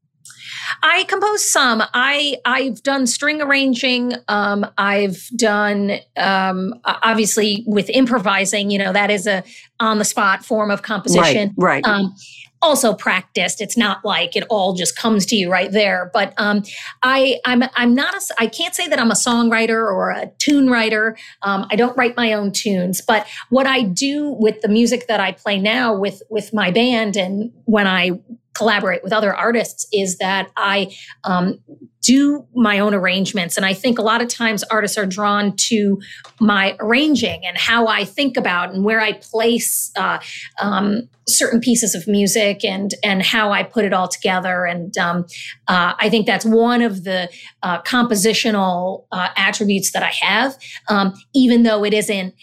I 0.84 1.04
compose 1.06 1.50
some. 1.50 1.84
I 1.94 2.38
I've 2.46 2.82
done 2.84 3.08
string 3.08 3.42
arranging. 3.42 4.14
Um, 4.28 4.66
I've 4.78 5.28
done 5.36 6.00
um, 6.18 6.74
obviously 6.86 7.64
with 7.68 7.90
improvising. 7.90 8.72
You 8.72 8.80
know 8.80 8.94
that 8.94 9.12
is 9.12 9.28
a 9.28 9.44
on 9.80 9.98
the 10.00 10.06
spot 10.06 10.46
form 10.46 10.72
of 10.72 10.82
composition. 10.82 11.54
Right. 11.58 11.84
Right. 11.84 11.86
Um, 11.86 12.16
also 12.62 12.94
practiced. 12.94 13.62
It's 13.62 13.78
not 13.78 14.04
like 14.04 14.36
it 14.36 14.44
all 14.50 14.74
just 14.74 14.96
comes 14.96 15.26
to 15.28 15.36
you 15.36 15.52
right 15.52 15.72
there. 15.72 16.10
But 16.14 16.34
um, 16.38 16.64
I, 17.04 17.40
I'm, 17.46 17.64
I'm 17.76 17.96
not 17.96 18.14
a, 18.14 18.22
I 18.40 18.48
can't 18.48 18.76
say 18.76 18.88
that 18.88 19.00
I'm 19.00 19.12
a 19.12 19.16
songwriter 19.16 19.76
or 19.76 20.12
a 20.12 20.28
tune 20.40 20.70
writer. 20.70 21.18
Um, 21.42 21.68
I 21.72 21.76
don't 21.76 21.96
write 21.98 22.18
my 22.18 22.34
own 22.34 22.52
tunes. 22.52 23.02
But 23.02 23.28
what 23.50 23.68
I 23.68 23.84
do 23.84 24.30
with 24.32 24.62
the 24.62 24.68
music 24.68 25.08
that 25.08 25.20
I 25.20 25.32
play 25.32 25.60
now 25.60 25.96
with 25.96 26.22
with 26.30 26.54
my 26.54 26.72
band 26.72 27.16
and 27.16 27.52
when 27.66 27.88
I 27.88 28.20
collaborate 28.60 29.02
with 29.04 29.14
other 29.14 29.34
artists 29.34 29.88
is 29.94 30.18
that 30.18 30.52
I 30.58 30.94
um, 31.24 31.60
do 32.02 32.46
my 32.54 32.80
own 32.80 32.94
arrangements. 32.94 33.58
And 33.58 33.66
I 33.66 33.74
think 33.74 33.98
a 33.98 34.02
lot 34.02 34.22
of 34.22 34.28
times 34.28 34.64
artists 34.64 34.98
are 34.98 35.06
drawn 35.06 35.56
to 35.70 36.00
my 36.40 36.76
arranging 36.80 37.46
and 37.46 37.58
how 37.58 37.88
I 37.88 38.04
think 38.04 38.38
about 38.38 38.74
and 38.74 38.84
where 38.84 39.00
I 39.00 39.14
place 39.14 39.92
uh, 39.96 40.20
um, 40.62 41.10
certain 41.28 41.62
pieces 41.62 41.96
of 41.96 42.08
music 42.08 42.66
and 42.66 42.94
and 43.04 43.22
how 43.24 43.52
I 43.52 43.64
put 43.64 43.86
it 43.86 43.94
all 43.94 44.08
together. 44.08 44.66
And 44.66 44.98
um, 44.98 45.26
uh, 45.68 45.94
I 45.98 46.10
think 46.10 46.26
that's 46.26 46.46
one 46.46 46.82
of 46.82 47.04
the 47.06 47.30
uh, 47.64 47.82
compositional 47.84 49.06
uh, 49.12 49.30
attributes 49.38 49.92
that 49.92 50.04
I 50.04 50.14
have, 50.22 50.58
um, 50.90 51.14
even 51.34 51.64
though 51.64 51.84
it 51.86 51.94
isn't 51.94 52.34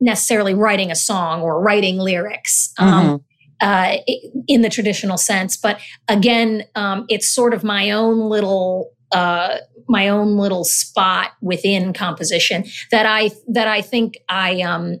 necessarily 0.00 0.52
writing 0.52 0.90
a 0.90 0.96
song 0.96 1.42
or 1.42 1.62
writing 1.62 1.98
lyrics. 1.98 2.72
Um, 2.78 3.04
mm-hmm 3.04 3.16
uh, 3.62 3.96
in 4.48 4.60
the 4.60 4.68
traditional 4.68 5.16
sense. 5.16 5.56
But 5.56 5.80
again, 6.08 6.64
um, 6.74 7.06
it's 7.08 7.32
sort 7.32 7.54
of 7.54 7.64
my 7.64 7.90
own 7.90 8.18
little 8.28 8.90
uh, 9.12 9.58
my 9.88 10.08
own 10.08 10.36
little 10.36 10.64
spot 10.64 11.32
within 11.40 11.92
composition 11.92 12.64
that 12.90 13.06
I 13.06 13.30
that 13.48 13.68
I 13.68 13.80
think 13.80 14.18
I 14.28 14.60
um, 14.62 15.00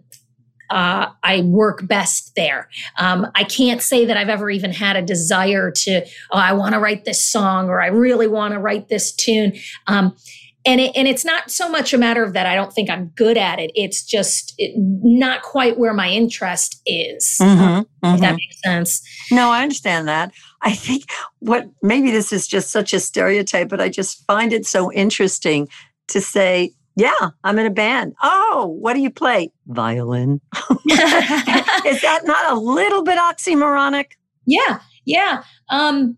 uh, 0.70 1.10
I 1.22 1.42
work 1.42 1.86
best 1.86 2.34
there. 2.34 2.68
Um, 2.98 3.26
I 3.34 3.44
can't 3.44 3.82
say 3.82 4.06
that 4.06 4.16
I've 4.16 4.30
ever 4.30 4.48
even 4.48 4.72
had 4.72 4.96
a 4.96 5.02
desire 5.02 5.70
to, 5.70 6.02
oh, 6.30 6.38
I 6.38 6.54
want 6.54 6.72
to 6.72 6.80
write 6.80 7.04
this 7.04 7.22
song 7.22 7.68
or 7.68 7.82
I 7.82 7.88
really 7.88 8.26
want 8.26 8.54
to 8.54 8.58
write 8.58 8.88
this 8.88 9.12
tune. 9.12 9.52
Um, 9.86 10.16
and 10.64 10.80
it, 10.80 10.92
and 10.94 11.08
it's 11.08 11.24
not 11.24 11.50
so 11.50 11.68
much 11.68 11.92
a 11.92 11.98
matter 11.98 12.22
of 12.22 12.34
that 12.34 12.46
I 12.46 12.54
don't 12.54 12.72
think 12.72 12.88
I'm 12.88 13.06
good 13.16 13.36
at 13.36 13.58
it. 13.58 13.72
It's 13.74 14.04
just 14.04 14.54
it, 14.58 14.72
not 14.76 15.42
quite 15.42 15.78
where 15.78 15.94
my 15.94 16.08
interest 16.08 16.80
is. 16.86 17.36
Mm-hmm, 17.40 17.60
um, 17.60 17.86
mm-hmm. 18.04 18.20
That 18.20 18.32
makes 18.32 18.60
sense. 18.64 19.02
No, 19.30 19.50
I 19.50 19.62
understand 19.62 20.08
that. 20.08 20.32
I 20.62 20.72
think 20.72 21.04
what 21.40 21.68
maybe 21.82 22.10
this 22.10 22.32
is 22.32 22.46
just 22.46 22.70
such 22.70 22.94
a 22.94 23.00
stereotype, 23.00 23.68
but 23.68 23.80
I 23.80 23.88
just 23.88 24.24
find 24.26 24.52
it 24.52 24.66
so 24.66 24.92
interesting 24.92 25.68
to 26.08 26.20
say, 26.20 26.72
yeah, 26.94 27.30
I'm 27.42 27.58
in 27.58 27.66
a 27.66 27.70
band. 27.70 28.14
Oh, 28.22 28.76
what 28.78 28.94
do 28.94 29.00
you 29.00 29.10
play? 29.10 29.50
Violin. 29.66 30.40
is 30.54 32.02
that 32.02 32.20
not 32.24 32.52
a 32.52 32.58
little 32.58 33.02
bit 33.02 33.18
oxymoronic? 33.18 34.06
Yeah, 34.44 34.80
yeah. 35.04 35.44
Um, 35.68 36.16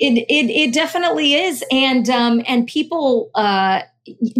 it, 0.00 0.26
it, 0.28 0.50
it 0.50 0.74
definitely 0.74 1.34
is. 1.34 1.64
And, 1.70 2.08
um, 2.10 2.42
and 2.46 2.66
people, 2.66 3.30
uh, 3.34 3.82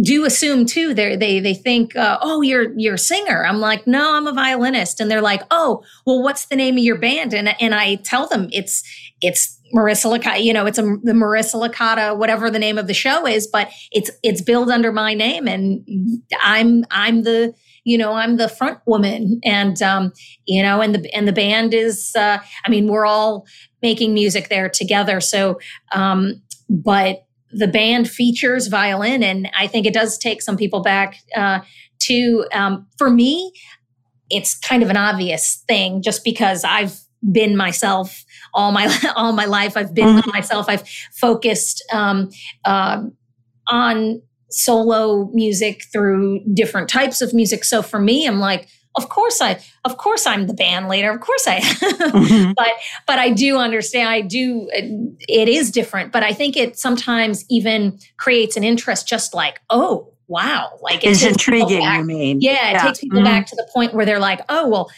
do 0.01 0.25
assume 0.25 0.65
too 0.65 0.93
they 0.93 1.15
they 1.15 1.39
they 1.39 1.53
think 1.53 1.95
uh, 1.95 2.17
oh 2.21 2.41
you're 2.41 2.73
you're 2.77 2.95
a 2.95 2.99
singer. 2.99 3.45
I'm 3.45 3.59
like 3.59 3.85
no 3.87 4.15
i'm 4.15 4.27
a 4.27 4.33
violinist. 4.33 4.99
And 4.99 5.09
they're 5.09 5.21
like 5.21 5.43
oh 5.51 5.83
well 6.05 6.21
what's 6.21 6.47
the 6.47 6.55
name 6.55 6.77
of 6.77 6.83
your 6.83 6.97
band? 6.97 7.33
And 7.33 7.55
and 7.61 7.73
i 7.73 7.95
tell 7.95 8.27
them 8.27 8.49
it's 8.51 8.83
it's 9.21 9.61
Marissa 9.73 10.17
Licata, 10.17 10.43
you 10.43 10.53
know, 10.53 10.65
it's 10.65 10.77
a 10.77 10.83
the 11.03 11.13
Marissa 11.13 11.55
Licata, 11.55 12.17
whatever 12.17 12.49
the 12.49 12.59
name 12.59 12.77
of 12.77 12.87
the 12.87 12.93
show 12.93 13.25
is, 13.25 13.47
but 13.47 13.69
it's 13.91 14.11
it's 14.23 14.41
billed 14.41 14.69
under 14.69 14.91
my 14.91 15.13
name, 15.13 15.47
and 15.47 15.85
I'm 16.41 16.85
I'm 16.91 17.23
the 17.23 17.53
you 17.83 17.97
know 17.97 18.13
I'm 18.13 18.37
the 18.37 18.49
front 18.49 18.79
woman, 18.85 19.39
and 19.43 19.81
um, 19.81 20.11
you 20.45 20.61
know, 20.61 20.81
and 20.81 20.95
the 20.95 21.15
and 21.15 21.27
the 21.27 21.33
band 21.33 21.73
is, 21.73 22.11
uh, 22.15 22.39
I 22.65 22.69
mean, 22.69 22.87
we're 22.87 23.05
all 23.05 23.45
making 23.81 24.13
music 24.13 24.49
there 24.49 24.69
together. 24.69 25.19
So, 25.21 25.59
um, 25.91 26.41
but 26.69 27.25
the 27.51 27.67
band 27.67 28.09
features 28.09 28.67
violin, 28.67 29.23
and 29.23 29.49
I 29.57 29.67
think 29.67 29.85
it 29.85 29.93
does 29.93 30.17
take 30.17 30.41
some 30.41 30.57
people 30.57 30.81
back 30.81 31.17
uh, 31.35 31.59
to. 32.03 32.45
Um, 32.53 32.87
for 32.97 33.09
me, 33.09 33.51
it's 34.29 34.57
kind 34.57 34.83
of 34.83 34.89
an 34.89 34.97
obvious 34.97 35.63
thing, 35.67 36.01
just 36.01 36.23
because 36.23 36.63
I've 36.63 36.97
been 37.31 37.55
myself 37.55 38.23
all 38.53 38.71
my 38.71 38.95
all 39.15 39.33
my 39.33 39.45
life. 39.45 39.75
I've 39.75 39.93
been 39.93 40.17
mm-hmm. 40.17 40.29
myself. 40.29 40.67
I've 40.69 40.87
focused 41.13 41.83
um, 41.91 42.29
uh, 42.65 43.03
on 43.69 44.21
solo 44.49 45.29
music 45.33 45.83
through 45.91 46.41
different 46.53 46.89
types 46.89 47.21
of 47.21 47.33
music. 47.33 47.63
So 47.63 47.81
for 47.81 47.99
me, 47.99 48.27
I'm 48.27 48.39
like, 48.39 48.67
of 48.95 49.09
course 49.09 49.41
I, 49.41 49.59
of 49.85 49.97
course 49.97 50.25
I'm 50.25 50.47
the 50.47 50.53
band 50.53 50.87
leader. 50.89 51.11
Of 51.11 51.21
course 51.21 51.47
I, 51.47 51.59
mm-hmm. 51.59 52.51
but 52.57 52.69
but 53.07 53.19
I 53.19 53.29
do 53.29 53.57
understand. 53.57 54.09
I 54.09 54.21
do. 54.21 54.69
It, 54.71 55.17
it 55.27 55.47
is 55.49 55.71
different, 55.71 56.11
but 56.11 56.23
I 56.23 56.33
think 56.33 56.57
it 56.57 56.77
sometimes 56.77 57.45
even 57.49 57.99
creates 58.17 58.57
an 58.57 58.63
interest. 58.63 59.07
Just 59.07 59.33
like, 59.33 59.59
oh 59.69 60.13
wow, 60.27 60.77
like 60.81 61.03
it's 61.03 61.23
intriguing. 61.23 61.81
You 61.81 62.03
mean? 62.03 62.41
Yeah, 62.41 62.69
it 62.69 62.73
yeah. 62.73 62.83
takes 62.83 62.99
people 62.99 63.19
mm-hmm. 63.19 63.25
back 63.25 63.47
to 63.47 63.55
the 63.55 63.67
point 63.73 63.93
where 63.93 64.05
they're 64.05 64.19
like, 64.19 64.41
oh 64.49 64.67
well, 64.67 64.89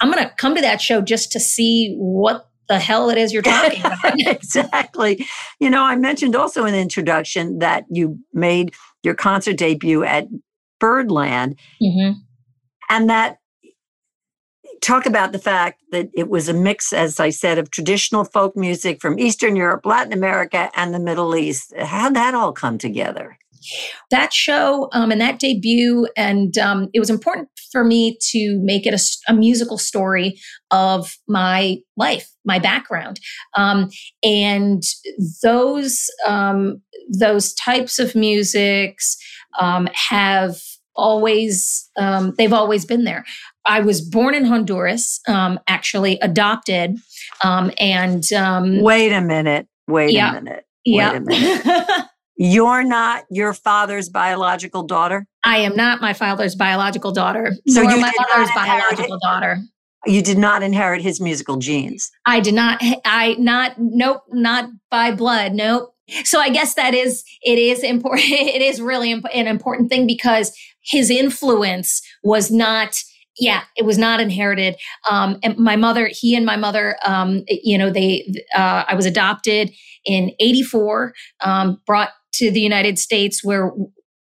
I'm 0.00 0.10
going 0.10 0.24
to 0.24 0.34
come 0.36 0.54
to 0.54 0.60
that 0.62 0.80
show 0.80 1.00
just 1.00 1.30
to 1.32 1.40
see 1.40 1.94
what 1.96 2.48
the 2.68 2.78
hell 2.78 3.10
it 3.10 3.18
is 3.18 3.32
you're 3.32 3.42
talking 3.42 3.80
about. 3.80 4.14
exactly. 4.16 5.26
You 5.58 5.70
know, 5.70 5.82
I 5.82 5.96
mentioned 5.96 6.36
also 6.36 6.64
in 6.64 6.72
the 6.72 6.78
introduction 6.78 7.58
that 7.58 7.84
you 7.90 8.18
made 8.32 8.72
your 9.02 9.14
concert 9.14 9.56
debut 9.56 10.04
at 10.04 10.28
Birdland. 10.78 11.58
Mm-hmm. 11.82 12.20
And 12.90 13.08
that 13.08 13.38
talk 14.82 15.06
about 15.06 15.32
the 15.32 15.38
fact 15.38 15.82
that 15.92 16.08
it 16.14 16.28
was 16.28 16.48
a 16.48 16.54
mix, 16.54 16.92
as 16.92 17.20
I 17.20 17.30
said, 17.30 17.58
of 17.58 17.70
traditional 17.70 18.24
folk 18.24 18.56
music 18.56 19.00
from 19.00 19.18
Eastern 19.18 19.56
Europe, 19.56 19.86
Latin 19.86 20.12
America, 20.12 20.70
and 20.74 20.92
the 20.92 21.00
Middle 21.00 21.36
East. 21.36 21.72
How'd 21.78 22.14
that 22.14 22.34
all 22.34 22.52
come 22.52 22.78
together? 22.78 23.38
That 24.10 24.32
show 24.32 24.88
um, 24.92 25.12
and 25.12 25.20
that 25.20 25.38
debut, 25.38 26.08
and 26.16 26.56
um, 26.56 26.88
it 26.94 26.98
was 26.98 27.10
important 27.10 27.48
for 27.70 27.84
me 27.84 28.16
to 28.30 28.58
make 28.62 28.86
it 28.86 28.94
a, 28.94 29.32
a 29.32 29.34
musical 29.34 29.76
story 29.76 30.40
of 30.70 31.14
my 31.28 31.76
life, 31.96 32.30
my 32.44 32.58
background, 32.58 33.20
um, 33.56 33.90
and 34.22 34.82
those 35.42 36.06
um, 36.26 36.80
those 37.10 37.52
types 37.52 37.98
of 37.98 38.14
musics 38.14 39.18
um, 39.60 39.88
have 39.92 40.58
always 40.94 41.88
um, 41.96 42.34
they've 42.38 42.52
always 42.52 42.84
been 42.84 43.04
there. 43.04 43.24
I 43.66 43.80
was 43.80 44.00
born 44.00 44.34
in 44.34 44.44
Honduras, 44.44 45.20
um, 45.28 45.60
actually 45.66 46.18
adopted, 46.20 46.96
um, 47.44 47.70
and 47.78 48.30
um 48.32 48.80
wait 48.82 49.12
a 49.12 49.20
minute, 49.20 49.66
wait 49.86 50.12
yeah, 50.12 50.30
a 50.30 50.34
minute. 50.40 50.64
Wait 50.86 50.94
yeah. 50.94 51.12
a 51.12 51.20
minute. 51.20 52.06
You're 52.42 52.84
not 52.84 53.24
your 53.30 53.52
father's 53.52 54.08
biological 54.08 54.82
daughter? 54.82 55.26
I 55.44 55.58
am 55.58 55.76
not 55.76 56.00
my 56.00 56.14
father's 56.14 56.54
biological 56.54 57.12
daughter. 57.12 57.52
So 57.66 57.82
you 57.82 58.00
my 58.00 58.12
mother's 58.18 58.48
biological 58.54 59.18
daughter. 59.22 59.58
You 60.06 60.22
did 60.22 60.38
not 60.38 60.62
inherit 60.62 61.02
his 61.02 61.20
musical 61.20 61.56
genes. 61.56 62.10
I 62.24 62.40
did 62.40 62.54
not 62.54 62.80
I 63.04 63.36
not 63.38 63.74
nope, 63.78 64.22
not 64.30 64.70
by 64.90 65.12
blood. 65.12 65.52
Nope. 65.52 65.94
So 66.24 66.40
I 66.40 66.50
guess 66.50 66.74
that 66.74 66.94
is 66.94 67.24
it 67.42 67.58
is 67.58 67.82
important 67.82 68.28
it 68.30 68.62
is 68.62 68.80
really 68.80 69.12
imp- 69.12 69.26
an 69.32 69.46
important 69.46 69.90
thing 69.90 70.06
because 70.06 70.56
his 70.82 71.10
influence 71.10 72.02
was 72.22 72.50
not 72.50 72.96
yeah, 73.38 73.62
it 73.76 73.84
was 73.84 73.98
not 73.98 74.20
inherited. 74.20 74.76
Um, 75.08 75.38
and 75.42 75.56
my 75.56 75.76
mother, 75.76 76.10
he 76.12 76.34
and 76.34 76.44
my 76.44 76.56
mother, 76.56 76.96
um, 77.04 77.44
you 77.48 77.78
know, 77.78 77.90
they, 77.90 78.30
uh, 78.54 78.84
I 78.86 78.94
was 78.94 79.06
adopted 79.06 79.72
in 80.04 80.32
84, 80.40 81.14
um, 81.40 81.80
brought 81.86 82.10
to 82.34 82.50
the 82.50 82.60
United 82.60 82.98
States, 82.98 83.42
where, 83.44 83.72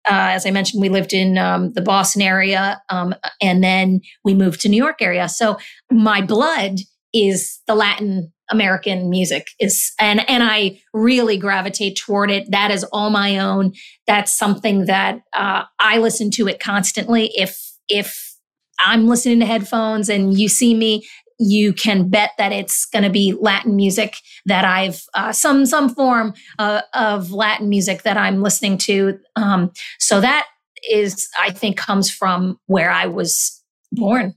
uh, 0.06 0.32
as 0.32 0.46
I 0.46 0.52
mentioned, 0.52 0.82
we 0.82 0.90
lived 0.90 1.14
in 1.14 1.38
um, 1.38 1.74
the 1.74 1.82
Boston 1.82 2.22
area, 2.22 2.82
um, 2.90 3.16
and 3.42 3.64
then 3.64 4.02
we 4.24 4.34
moved 4.34 4.62
to 4.62 4.70
New 4.70 4.82
York 4.82 5.02
area. 5.02 5.30
So 5.30 5.58
my 5.92 6.22
blood 6.22 6.78
is 7.14 7.62
the 7.68 7.76
Latin 7.76 8.33
American 8.52 9.10
music 9.10 9.50
is 9.60 9.94
and 10.00 10.28
and 10.30 10.44
I 10.44 10.82
really 10.94 11.38
gravitate 11.38 11.98
toward 11.98 12.30
it. 12.30 12.50
That 12.52 12.72
is 12.72 12.84
all 12.86 13.10
my 13.10 13.38
own. 13.38 13.74
That's 14.08 14.38
something 14.38 14.86
that 14.86 15.22
uh, 15.34 15.64
I 15.80 15.98
listen 15.98 16.32
to 16.32 16.48
it 16.48 16.60
constantly. 16.60 17.32
If 17.36 17.60
if 17.88 18.36
I'm 18.80 19.08
listening 19.08 19.40
to 19.40 19.46
headphones 19.46 20.10
and 20.10 20.38
you 20.38 20.50
see 20.50 20.74
me 20.74 21.06
you 21.40 21.74
can 21.74 22.10
bet 22.10 22.32
that 22.38 22.52
it's 22.52 22.86
going 22.86 23.04
to 23.04 23.10
be 23.10 23.34
Latin 23.40 23.76
music 23.76 24.18
that 24.46 24.66
I've 24.66 25.02
uh, 25.14 25.32
some 25.32 25.66
some 25.66 25.94
form 25.94 26.34
uh, 26.60 26.82
of 26.94 27.32
Latin 27.32 27.70
music 27.70 28.04
that 28.04 28.18
I'm 28.18 28.42
listening 28.42 28.78
to. 28.80 29.20
Um, 29.36 29.72
so 30.00 30.22
that 30.22 30.48
is, 30.90 31.28
I 31.40 31.52
think, 31.52 31.78
comes 31.78 32.10
from 32.12 32.60
where 32.68 32.92
I 32.92 33.08
was 33.08 33.62
born. 33.92 34.36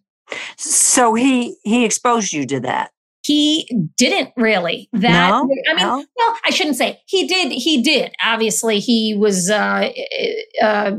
So 0.56 1.14
he 1.14 1.56
he 1.62 1.84
exposed 1.84 2.32
you 2.32 2.46
to 2.46 2.60
that. 2.60 2.90
He 3.26 3.68
didn't 3.96 4.30
really. 4.36 4.88
That 4.92 5.30
no? 5.30 5.50
I 5.68 5.74
mean, 5.74 5.86
no? 5.86 6.04
well, 6.16 6.36
I 6.44 6.50
shouldn't 6.50 6.76
say 6.76 7.00
he 7.06 7.26
did. 7.26 7.50
He 7.50 7.82
did. 7.82 8.14
Obviously, 8.22 8.78
he 8.78 9.16
was 9.18 9.50
uh, 9.50 9.90
uh 10.62 10.92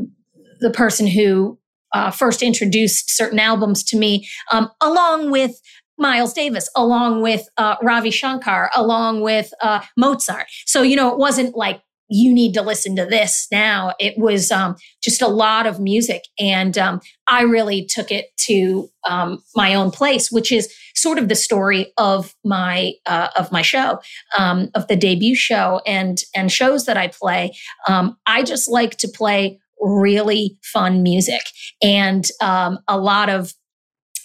the 0.59 0.71
person 0.71 1.07
who 1.07 1.57
uh, 1.93 2.11
first 2.11 2.43
introduced 2.43 3.15
certain 3.15 3.39
albums 3.39 3.83
to 3.85 3.97
me, 3.97 4.27
um, 4.51 4.69
along 4.81 5.31
with 5.31 5.61
Miles 5.97 6.33
Davis, 6.33 6.69
along 6.75 7.21
with 7.21 7.47
uh, 7.57 7.75
Ravi 7.81 8.11
Shankar, 8.11 8.69
along 8.75 9.21
with 9.21 9.53
uh, 9.61 9.81
Mozart. 9.95 10.47
So, 10.65 10.81
you 10.81 10.95
know, 10.95 11.11
it 11.11 11.17
wasn't 11.17 11.55
like 11.55 11.81
you 12.10 12.34
need 12.34 12.54
to 12.54 12.62
listen 12.62 12.96
to 12.96 13.06
this 13.06 13.48
now. 13.52 13.93
It 14.00 14.17
was 14.17 14.52
um, 14.52 14.76
just 15.02 15.22
a 15.22 15.28
lot 15.28 15.67
of 15.67 15.80
music. 15.80 16.24
And 16.39 16.78
um, 16.78 17.02
I 17.28 17.41
really 17.41 17.86
took 17.86 18.12
it 18.12 18.28
to 18.48 18.89
um, 19.08 19.43
my 19.56 19.74
own 19.74 19.91
place, 19.91 20.32
which 20.32 20.52
is 20.52 20.74
sort 20.96 21.17
of 21.17 21.28
the 21.28 21.36
story 21.36 21.93
of 21.98 22.34
my 22.43 22.93
uh, 23.06 23.30
of 23.36 23.52
my 23.52 23.62
show, 23.62 24.00
um, 24.38 24.70
of 24.74 24.88
the 24.88 24.96
debut 24.96 25.36
show 25.36 25.82
and 25.86 26.20
and 26.36 26.52
shows 26.52 26.86
that 26.86 26.98
I 26.98 27.08
play. 27.08 27.52
Um, 27.88 28.17
I 28.26 28.43
just 28.43 28.70
like 28.70 28.98
to 28.98 29.08
play 29.08 29.60
really 29.80 30.58
fun 30.63 31.04
music 31.04 31.41
and 31.84 32.26
um, 32.41 32.80
a 32.88 32.98
lot 32.98 33.30
of 33.30 33.54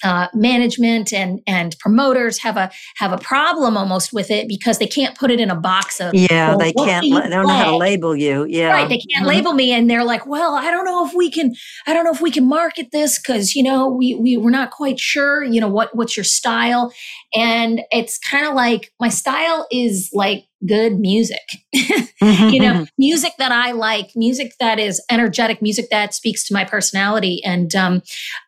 uh, 0.03 0.29
management 0.35 1.13
and 1.13 1.41
and 1.47 1.79
promoters 1.79 2.39
have 2.39 2.57
a 2.57 2.71
have 2.97 3.13
a 3.13 3.19
problem 3.19 3.77
almost 3.77 4.13
with 4.13 4.31
it 4.31 4.49
because 4.49 4.79
they 4.79 4.87
can't 4.87 5.17
put 5.17 5.31
it 5.31 5.41
in 5.41 5.51
a 5.51 5.57
box 5.57 6.01
of 6.01 6.15
yeah 6.15 6.51
well, 6.51 6.59
they 6.59 6.73
can't 6.73 7.03
they 7.03 7.11
don't 7.11 7.31
know 7.31 7.49
how 7.49 7.71
to 7.71 7.77
label 7.77 8.17
you 8.17 8.45
yeah. 8.49 8.73
Right 8.73 8.89
they 8.89 8.99
can't 8.99 9.25
mm-hmm. 9.25 9.27
label 9.27 9.53
me 9.53 9.73
and 9.73 9.89
they're 9.89 10.05
like 10.05 10.27
well 10.27 10.55
I 10.55 10.71
don't 10.71 10.85
know 10.85 11.07
if 11.07 11.15
we 11.15 11.31
can 11.31 11.55
I 11.87 11.93
don't 11.93 12.05
know 12.05 12.13
if 12.13 12.21
we 12.21 12.31
can 12.31 12.47
market 12.47 12.89
this 12.93 13.19
because 13.19 13.55
you 13.55 13.63
know 13.63 13.89
we 13.89 14.15
we 14.15 14.37
we're 14.37 14.51
not 14.51 14.71
quite 14.71 14.99
sure 14.99 15.43
you 15.45 15.61
know 15.61 15.69
what 15.69 15.95
what's 15.95 16.17
your 16.17 16.25
style. 16.25 16.93
And 17.35 17.83
it's 17.91 18.19
kind 18.19 18.47
of 18.47 18.55
like 18.55 18.93
my 19.01 19.09
style 19.09 19.67
is 19.71 20.11
like 20.13 20.45
good 20.67 20.99
music. 20.99 21.39
You 22.23 22.61
know 22.61 22.87
music 22.99 23.33
that 23.39 23.51
i 23.51 23.73
like 23.73 24.11
music 24.15 24.53
that 24.61 24.79
is 24.79 25.03
energetic 25.11 25.61
music 25.61 25.87
that 25.91 26.15
speaks 26.15 26.47
to 26.47 26.55
my 26.55 26.65
personality 26.65 27.43
and 27.45 27.75
um 27.75 28.03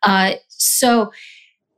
uh 0.04 0.34
so 0.48 1.10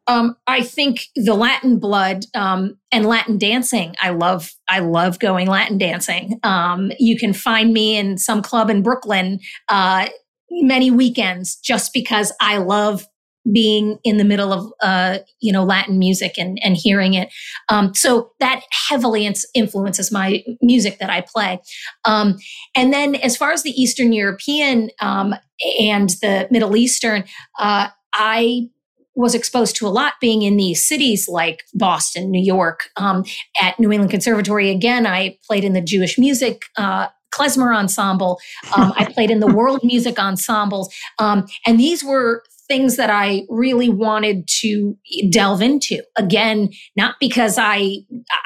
um, 0.06 0.36
I 0.46 0.62
think 0.62 1.06
the 1.16 1.34
Latin 1.34 1.78
blood 1.78 2.24
um, 2.34 2.78
and 2.92 3.06
Latin 3.06 3.38
dancing. 3.38 3.94
I 4.00 4.10
love. 4.10 4.52
I 4.68 4.78
love 4.80 5.18
going 5.18 5.48
Latin 5.48 5.78
dancing. 5.78 6.38
Um, 6.42 6.92
you 6.98 7.18
can 7.18 7.32
find 7.32 7.72
me 7.72 7.96
in 7.96 8.18
some 8.18 8.42
club 8.42 8.70
in 8.70 8.82
Brooklyn 8.82 9.40
uh, 9.68 10.08
many 10.50 10.90
weekends 10.90 11.56
just 11.56 11.92
because 11.92 12.32
I 12.40 12.58
love 12.58 13.06
being 13.52 13.98
in 14.02 14.16
the 14.16 14.24
middle 14.24 14.52
of 14.52 14.72
uh, 14.82 15.18
you 15.40 15.52
know 15.52 15.64
Latin 15.64 15.98
music 15.98 16.38
and 16.38 16.58
and 16.62 16.76
hearing 16.76 17.14
it. 17.14 17.32
Um, 17.68 17.94
so 17.94 18.32
that 18.40 18.62
heavily 18.88 19.30
influences 19.54 20.12
my 20.12 20.44
music 20.62 20.98
that 20.98 21.10
I 21.10 21.22
play. 21.22 21.60
Um, 22.04 22.36
and 22.76 22.92
then 22.92 23.16
as 23.16 23.36
far 23.36 23.52
as 23.52 23.62
the 23.62 23.70
Eastern 23.80 24.12
European 24.12 24.90
um, 25.00 25.34
and 25.80 26.10
the 26.22 26.46
Middle 26.50 26.76
Eastern, 26.76 27.24
uh, 27.58 27.88
I 28.14 28.68
was 29.16 29.34
exposed 29.34 29.74
to 29.76 29.86
a 29.86 29.88
lot 29.88 30.12
being 30.20 30.42
in 30.42 30.56
these 30.56 30.86
cities 30.86 31.26
like 31.26 31.64
Boston, 31.74 32.30
New 32.30 32.42
York. 32.42 32.90
Um, 32.96 33.24
at 33.60 33.80
New 33.80 33.90
England 33.90 34.10
Conservatory, 34.10 34.70
again, 34.70 35.06
I 35.06 35.38
played 35.46 35.64
in 35.64 35.72
the 35.72 35.80
Jewish 35.80 36.18
music 36.18 36.62
uh, 36.76 37.08
klezmer 37.34 37.74
ensemble. 37.74 38.38
Um, 38.76 38.92
I 38.96 39.06
played 39.06 39.30
in 39.30 39.40
the 39.40 39.46
world 39.54 39.80
music 39.82 40.18
ensembles. 40.18 40.94
Um, 41.18 41.46
and 41.66 41.80
these 41.80 42.04
were 42.04 42.42
things 42.68 42.96
that 42.96 43.10
I 43.10 43.44
really 43.48 43.88
wanted 43.88 44.46
to 44.60 44.96
delve 45.30 45.62
into. 45.62 46.02
Again, 46.16 46.70
not 46.96 47.16
because 47.20 47.56
I 47.58 47.98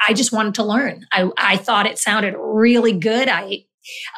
I 0.07 0.13
just 0.13 0.31
wanted 0.31 0.55
to 0.55 0.63
learn. 0.63 1.05
I, 1.11 1.29
I 1.37 1.57
thought 1.57 1.85
it 1.85 1.97
sounded 1.97 2.35
really 2.37 2.93
good. 2.93 3.27
I 3.27 3.65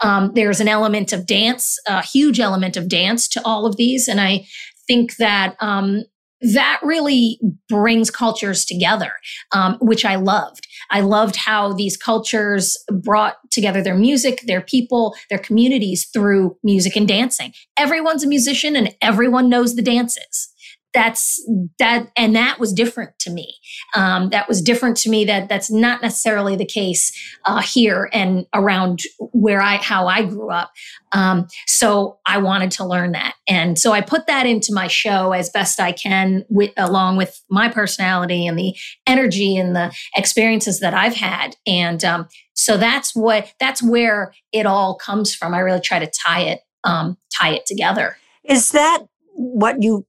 um, 0.03 0.31
there's 0.35 0.59
an 0.59 0.67
element 0.67 1.13
of 1.13 1.25
dance, 1.25 1.79
a 1.87 2.01
huge 2.01 2.39
element 2.39 2.75
of 2.75 2.89
dance 2.89 3.27
to 3.29 3.41
all 3.45 3.65
of 3.65 3.77
these, 3.77 4.07
and 4.07 4.19
I 4.19 4.45
think 4.87 5.15
that 5.17 5.55
um, 5.61 6.03
that 6.43 6.79
really 6.83 7.39
brings 7.69 8.11
cultures 8.11 8.65
together, 8.65 9.13
um, 9.53 9.77
which 9.81 10.03
I 10.03 10.15
loved. 10.15 10.67
I 10.91 11.01
loved 11.01 11.35
how 11.35 11.73
these 11.73 11.95
cultures 11.95 12.77
brought 12.91 13.35
together 13.49 13.81
their 13.81 13.95
music, 13.95 14.41
their 14.45 14.61
people, 14.61 15.15
their 15.29 15.39
communities 15.39 16.05
through 16.05 16.57
music 16.63 16.95
and 16.95 17.07
dancing. 17.07 17.53
Everyone's 17.77 18.23
a 18.23 18.27
musician 18.27 18.75
and 18.75 18.93
everyone 19.01 19.49
knows 19.49 19.75
the 19.75 19.81
dances 19.81 20.52
that's 20.93 21.43
that 21.79 22.11
and 22.15 22.35
that 22.35 22.59
was 22.59 22.73
different 22.73 23.17
to 23.19 23.31
me. 23.31 23.55
Um, 23.95 24.29
that 24.29 24.47
was 24.47 24.61
different 24.61 24.97
to 24.97 25.09
me 25.09 25.25
that 25.25 25.49
that's 25.49 25.71
not 25.71 26.01
necessarily 26.01 26.55
the 26.55 26.65
case 26.65 27.11
uh, 27.45 27.61
here 27.61 28.09
and 28.13 28.45
around 28.53 28.99
where 29.31 29.61
i 29.61 29.77
how 29.77 30.07
i 30.07 30.23
grew 30.23 30.49
up. 30.49 30.71
Um, 31.11 31.47
so 31.67 32.19
i 32.25 32.37
wanted 32.37 32.71
to 32.71 32.85
learn 32.85 33.11
that. 33.13 33.35
And 33.47 33.77
so 33.77 33.91
i 33.91 34.01
put 34.01 34.27
that 34.27 34.45
into 34.45 34.73
my 34.73 34.87
show 34.87 35.31
as 35.31 35.49
best 35.49 35.79
i 35.79 35.91
can 35.91 36.45
with, 36.49 36.71
along 36.77 37.17
with 37.17 37.41
my 37.49 37.69
personality 37.69 38.45
and 38.47 38.57
the 38.57 38.75
energy 39.07 39.57
and 39.57 39.75
the 39.75 39.93
experiences 40.15 40.79
that 40.79 40.93
i've 40.93 41.15
had. 41.15 41.55
And 41.65 42.03
um, 42.03 42.27
so 42.53 42.77
that's 42.77 43.15
what 43.15 43.53
that's 43.59 43.81
where 43.81 44.33
it 44.51 44.65
all 44.65 44.95
comes 44.95 45.33
from. 45.33 45.53
I 45.53 45.59
really 45.59 45.81
try 45.81 45.99
to 45.99 46.11
tie 46.25 46.41
it 46.41 46.61
um, 46.83 47.17
tie 47.39 47.53
it 47.53 47.65
together. 47.65 48.17
Is 48.43 48.71
that 48.71 49.03
what 49.35 49.81
you 49.81 50.05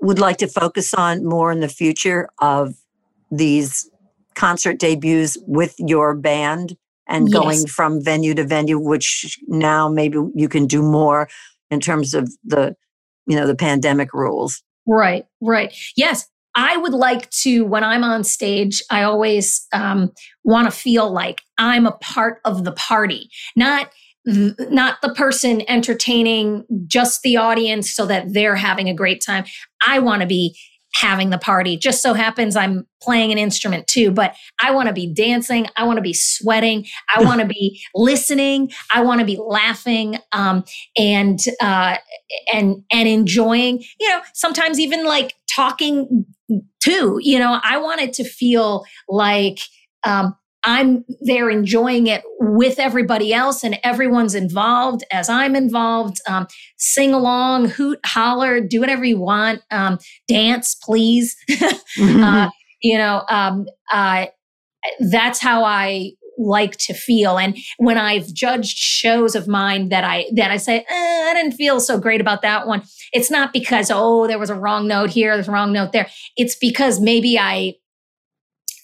would 0.00 0.18
like 0.18 0.38
to 0.38 0.48
focus 0.48 0.94
on 0.94 1.24
more 1.24 1.52
in 1.52 1.60
the 1.60 1.68
future 1.68 2.28
of 2.38 2.74
these 3.30 3.90
concert 4.34 4.78
debuts 4.78 5.36
with 5.46 5.74
your 5.78 6.14
band 6.14 6.76
and 7.08 7.28
yes. 7.28 7.38
going 7.38 7.66
from 7.66 8.02
venue 8.02 8.34
to 8.34 8.44
venue 8.44 8.78
which 8.78 9.38
now 9.46 9.88
maybe 9.88 10.18
you 10.34 10.48
can 10.48 10.66
do 10.66 10.82
more 10.82 11.28
in 11.70 11.80
terms 11.80 12.14
of 12.14 12.30
the 12.44 12.74
you 13.26 13.36
know 13.36 13.46
the 13.46 13.54
pandemic 13.54 14.12
rules 14.12 14.62
right 14.86 15.26
right 15.40 15.74
yes 15.96 16.26
i 16.54 16.76
would 16.76 16.92
like 16.92 17.30
to 17.30 17.64
when 17.64 17.84
i'm 17.84 18.04
on 18.04 18.24
stage 18.24 18.82
i 18.90 19.02
always 19.02 19.66
um, 19.72 20.12
want 20.42 20.66
to 20.66 20.70
feel 20.70 21.10
like 21.10 21.42
i'm 21.58 21.86
a 21.86 21.92
part 21.92 22.40
of 22.44 22.64
the 22.64 22.72
party 22.72 23.28
not 23.56 23.90
not 24.26 25.02
the 25.02 25.12
person 25.14 25.62
entertaining 25.68 26.64
just 26.86 27.22
the 27.22 27.36
audience 27.36 27.94
so 27.94 28.06
that 28.06 28.32
they're 28.32 28.56
having 28.56 28.88
a 28.88 28.94
great 28.94 29.22
time. 29.24 29.44
I 29.86 29.98
want 29.98 30.22
to 30.22 30.26
be 30.26 30.56
having 30.94 31.30
the 31.30 31.38
party. 31.38 31.76
Just 31.76 32.02
so 32.02 32.14
happens 32.14 32.56
I'm 32.56 32.86
playing 33.02 33.32
an 33.32 33.38
instrument 33.38 33.86
too, 33.86 34.10
but 34.10 34.34
I 34.62 34.70
want 34.70 34.88
to 34.88 34.94
be 34.94 35.12
dancing. 35.12 35.66
I 35.76 35.84
want 35.84 35.96
to 35.96 36.02
be 36.02 36.14
sweating. 36.14 36.86
I 37.14 37.22
want 37.24 37.40
to 37.40 37.46
be 37.46 37.82
listening. 37.94 38.70
I 38.92 39.02
want 39.02 39.20
to 39.20 39.26
be 39.26 39.36
laughing 39.36 40.18
um, 40.32 40.64
and 40.96 41.38
uh, 41.60 41.96
and 42.52 42.82
and 42.92 43.08
enjoying. 43.08 43.82
You 43.98 44.08
know, 44.08 44.22
sometimes 44.32 44.78
even 44.78 45.04
like 45.04 45.34
talking 45.54 46.24
too. 46.80 47.18
You 47.20 47.38
know, 47.38 47.60
I 47.62 47.78
want 47.78 48.00
it 48.00 48.12
to 48.14 48.24
feel 48.24 48.84
like. 49.08 49.58
Um, 50.06 50.36
I'm 50.64 51.04
there 51.20 51.50
enjoying 51.50 52.06
it 52.06 52.22
with 52.40 52.78
everybody 52.78 53.32
else, 53.32 53.62
and 53.62 53.78
everyone's 53.84 54.34
involved 54.34 55.04
as 55.12 55.28
I'm 55.28 55.54
involved. 55.54 56.20
Um, 56.26 56.46
sing 56.78 57.12
along, 57.12 57.68
hoot, 57.68 58.00
holler, 58.04 58.60
do 58.60 58.80
whatever 58.80 59.04
you 59.04 59.20
want. 59.20 59.62
Um, 59.70 59.98
dance, 60.26 60.74
please. 60.74 61.36
mm-hmm. 61.50 62.22
uh, 62.22 62.50
you 62.82 62.98
know, 62.98 63.24
um, 63.28 63.66
uh, 63.92 64.26
that's 65.10 65.40
how 65.40 65.64
I 65.64 66.12
like 66.38 66.76
to 66.78 66.94
feel. 66.94 67.38
And 67.38 67.56
when 67.78 67.98
I've 67.98 68.32
judged 68.32 68.76
shows 68.76 69.34
of 69.34 69.46
mine 69.46 69.90
that 69.90 70.04
I 70.04 70.26
that 70.34 70.50
I 70.50 70.56
say 70.56 70.78
eh, 70.78 71.30
I 71.30 71.32
didn't 71.34 71.52
feel 71.52 71.80
so 71.80 71.98
great 71.98 72.20
about 72.20 72.42
that 72.42 72.66
one, 72.66 72.82
it's 73.12 73.30
not 73.30 73.52
because 73.52 73.90
oh 73.92 74.26
there 74.26 74.38
was 74.38 74.50
a 74.50 74.54
wrong 74.54 74.88
note 74.88 75.10
here, 75.10 75.34
there's 75.34 75.48
a 75.48 75.52
wrong 75.52 75.72
note 75.72 75.92
there. 75.92 76.08
It's 76.36 76.56
because 76.56 77.00
maybe 77.00 77.38
I 77.38 77.74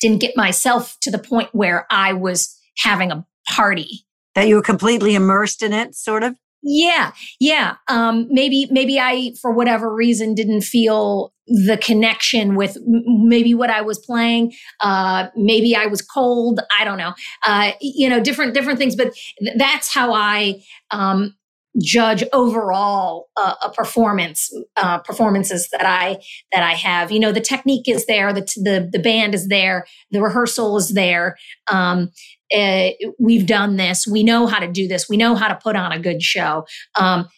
didn't 0.00 0.20
get 0.20 0.36
myself 0.36 0.96
to 1.02 1.10
the 1.10 1.18
point 1.18 1.50
where 1.52 1.86
I 1.90 2.12
was 2.12 2.58
having 2.78 3.10
a 3.10 3.24
party. 3.48 4.06
That 4.34 4.48
you 4.48 4.56
were 4.56 4.62
completely 4.62 5.14
immersed 5.14 5.62
in 5.62 5.72
it, 5.72 5.94
sort 5.94 6.22
of? 6.22 6.36
Yeah, 6.62 7.12
yeah. 7.38 7.76
Um, 7.88 8.28
maybe, 8.30 8.68
maybe 8.70 9.00
I, 9.00 9.32
for 9.40 9.50
whatever 9.50 9.94
reason, 9.94 10.34
didn't 10.34 10.60
feel 10.60 11.32
the 11.46 11.78
connection 11.78 12.54
with 12.54 12.76
maybe 12.86 13.54
what 13.54 13.70
I 13.70 13.80
was 13.80 13.98
playing. 13.98 14.52
Uh, 14.80 15.28
maybe 15.34 15.74
I 15.74 15.86
was 15.86 16.02
cold. 16.02 16.60
I 16.78 16.84
don't 16.84 16.98
know. 16.98 17.14
Uh, 17.46 17.72
you 17.80 18.08
know, 18.08 18.20
different 18.20 18.54
different 18.54 18.78
things. 18.78 18.94
But 18.94 19.14
th- 19.40 19.56
that's 19.56 19.92
how 19.92 20.12
I 20.12 20.62
um, 20.90 21.34
judge 21.78 22.24
overall 22.33 23.28
uh, 23.37 23.54
a 23.62 23.70
performance 23.70 24.50
uh, 24.76 24.98
performances 24.98 25.68
that 25.70 25.87
I 25.87 26.18
that 26.52 26.62
I 26.62 26.72
have. 26.72 27.12
You 27.12 27.20
know, 27.20 27.33
the 27.33 27.40
technique 27.40 27.88
is 27.88 28.06
there, 28.06 28.33
the 28.33 28.42
the 28.56 28.88
the 28.92 28.98
band 28.98 29.35
is 29.35 29.48
there, 29.48 29.87
the 30.11 30.22
rehearsal 30.22 30.76
is 30.76 30.90
there. 30.90 31.37
Um, 31.70 32.11
uh, 32.52 32.90
we've 33.18 33.46
done 33.46 33.76
this. 33.76 34.06
We 34.06 34.24
know 34.24 34.46
how 34.46 34.59
to 34.59 34.70
do 34.70 34.88
this. 34.88 35.09
We 35.09 35.16
know 35.16 35.35
how 35.37 35.48
to 35.48 35.54
put 35.54 35.76
on 35.76 35.92
a 35.92 36.00
good 36.00 36.22
show. 36.22 36.66
Um, 36.98 37.28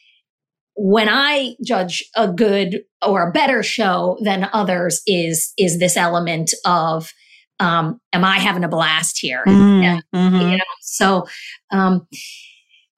when 0.75 1.09
I 1.09 1.55
judge 1.64 2.03
a 2.16 2.29
good 2.29 2.83
or 3.07 3.29
a 3.29 3.33
better 3.33 3.62
show 3.62 4.18
than 4.23 4.49
others, 4.53 5.03
is 5.07 5.53
is 5.59 5.79
this 5.79 5.97
element 5.97 6.55
of 6.64 7.12
um, 7.61 8.01
am 8.12 8.25
I 8.25 8.38
having 8.38 8.64
a 8.64 8.68
blast 8.68 9.18
here? 9.21 9.45
Mm, 9.47 10.01
mm-hmm. 10.14 10.37
You 10.37 10.57
know, 10.57 10.64
so 10.81 11.27
um, 11.71 12.07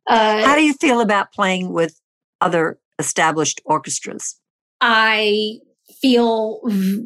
uh, 0.07 0.45
How 0.45 0.55
do 0.55 0.63
you 0.63 0.75
feel 0.75 1.01
about 1.01 1.33
playing 1.33 1.73
with 1.73 2.01
other 2.41 2.79
established 2.99 3.61
orchestras? 3.65 4.39
I 4.81 5.59
feel 6.01 6.61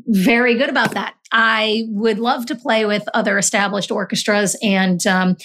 very 0.06 0.54
good 0.54 0.68
about 0.68 0.92
that. 0.92 1.14
I 1.32 1.84
would 1.88 2.18
love 2.18 2.46
to 2.46 2.54
play 2.54 2.84
with 2.86 3.08
other 3.14 3.38
established 3.38 3.90
orchestras 3.90 4.56
and 4.62 5.06
um, 5.06 5.36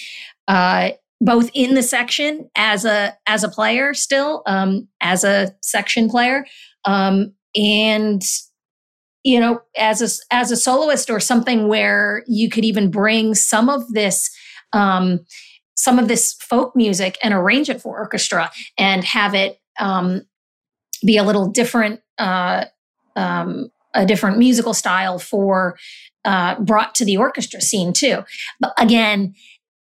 uh, 0.47 0.91
both 1.19 1.49
in 1.53 1.73
the 1.73 1.83
section 1.83 2.49
as 2.55 2.85
a 2.85 3.15
as 3.27 3.43
a 3.43 3.49
player 3.49 3.93
still 3.93 4.43
um, 4.45 4.87
as 5.01 5.23
a 5.23 5.55
section 5.61 6.09
player 6.09 6.45
um, 6.85 7.33
and 7.55 8.21
you 9.23 9.39
know 9.39 9.61
as 9.77 10.01
a 10.01 10.35
as 10.35 10.51
a 10.51 10.57
soloist 10.57 11.09
or 11.09 11.19
something 11.19 11.67
where 11.67 12.23
you 12.27 12.49
could 12.49 12.65
even 12.65 12.91
bring 12.91 13.35
some 13.35 13.69
of 13.69 13.87
this 13.93 14.29
um, 14.73 15.19
some 15.83 15.99
of 15.99 16.07
this 16.07 16.33
folk 16.33 16.75
music 16.75 17.17
and 17.21 17.33
arrange 17.33 17.69
it 17.69 17.81
for 17.81 17.97
orchestra 17.99 18.49
and 18.77 19.03
have 19.03 19.35
it 19.35 19.59
um, 19.79 20.21
be 21.05 21.17
a 21.17 21.23
little 21.23 21.49
different 21.49 21.99
uh, 22.17 22.63
um, 23.17 23.69
a 23.93 24.05
different 24.05 24.37
musical 24.37 24.73
style 24.73 25.19
for 25.19 25.77
uh, 26.23 26.57
brought 26.61 26.95
to 26.95 27.05
the 27.05 27.17
orchestra 27.17 27.59
scene 27.59 27.91
too. 27.91 28.23
But 28.61 28.73
again 28.77 29.33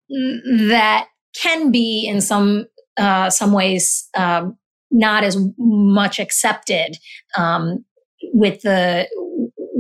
that 0.09 1.07
can 1.39 1.71
be 1.71 2.05
in 2.07 2.19
some 2.19 2.65
uh, 2.97 3.29
some 3.29 3.53
ways 3.53 4.09
um, 4.17 4.57
not 4.89 5.23
as 5.23 5.37
much 5.57 6.19
accepted 6.19 6.97
um, 7.37 7.85
with 8.33 8.63
the 8.63 9.07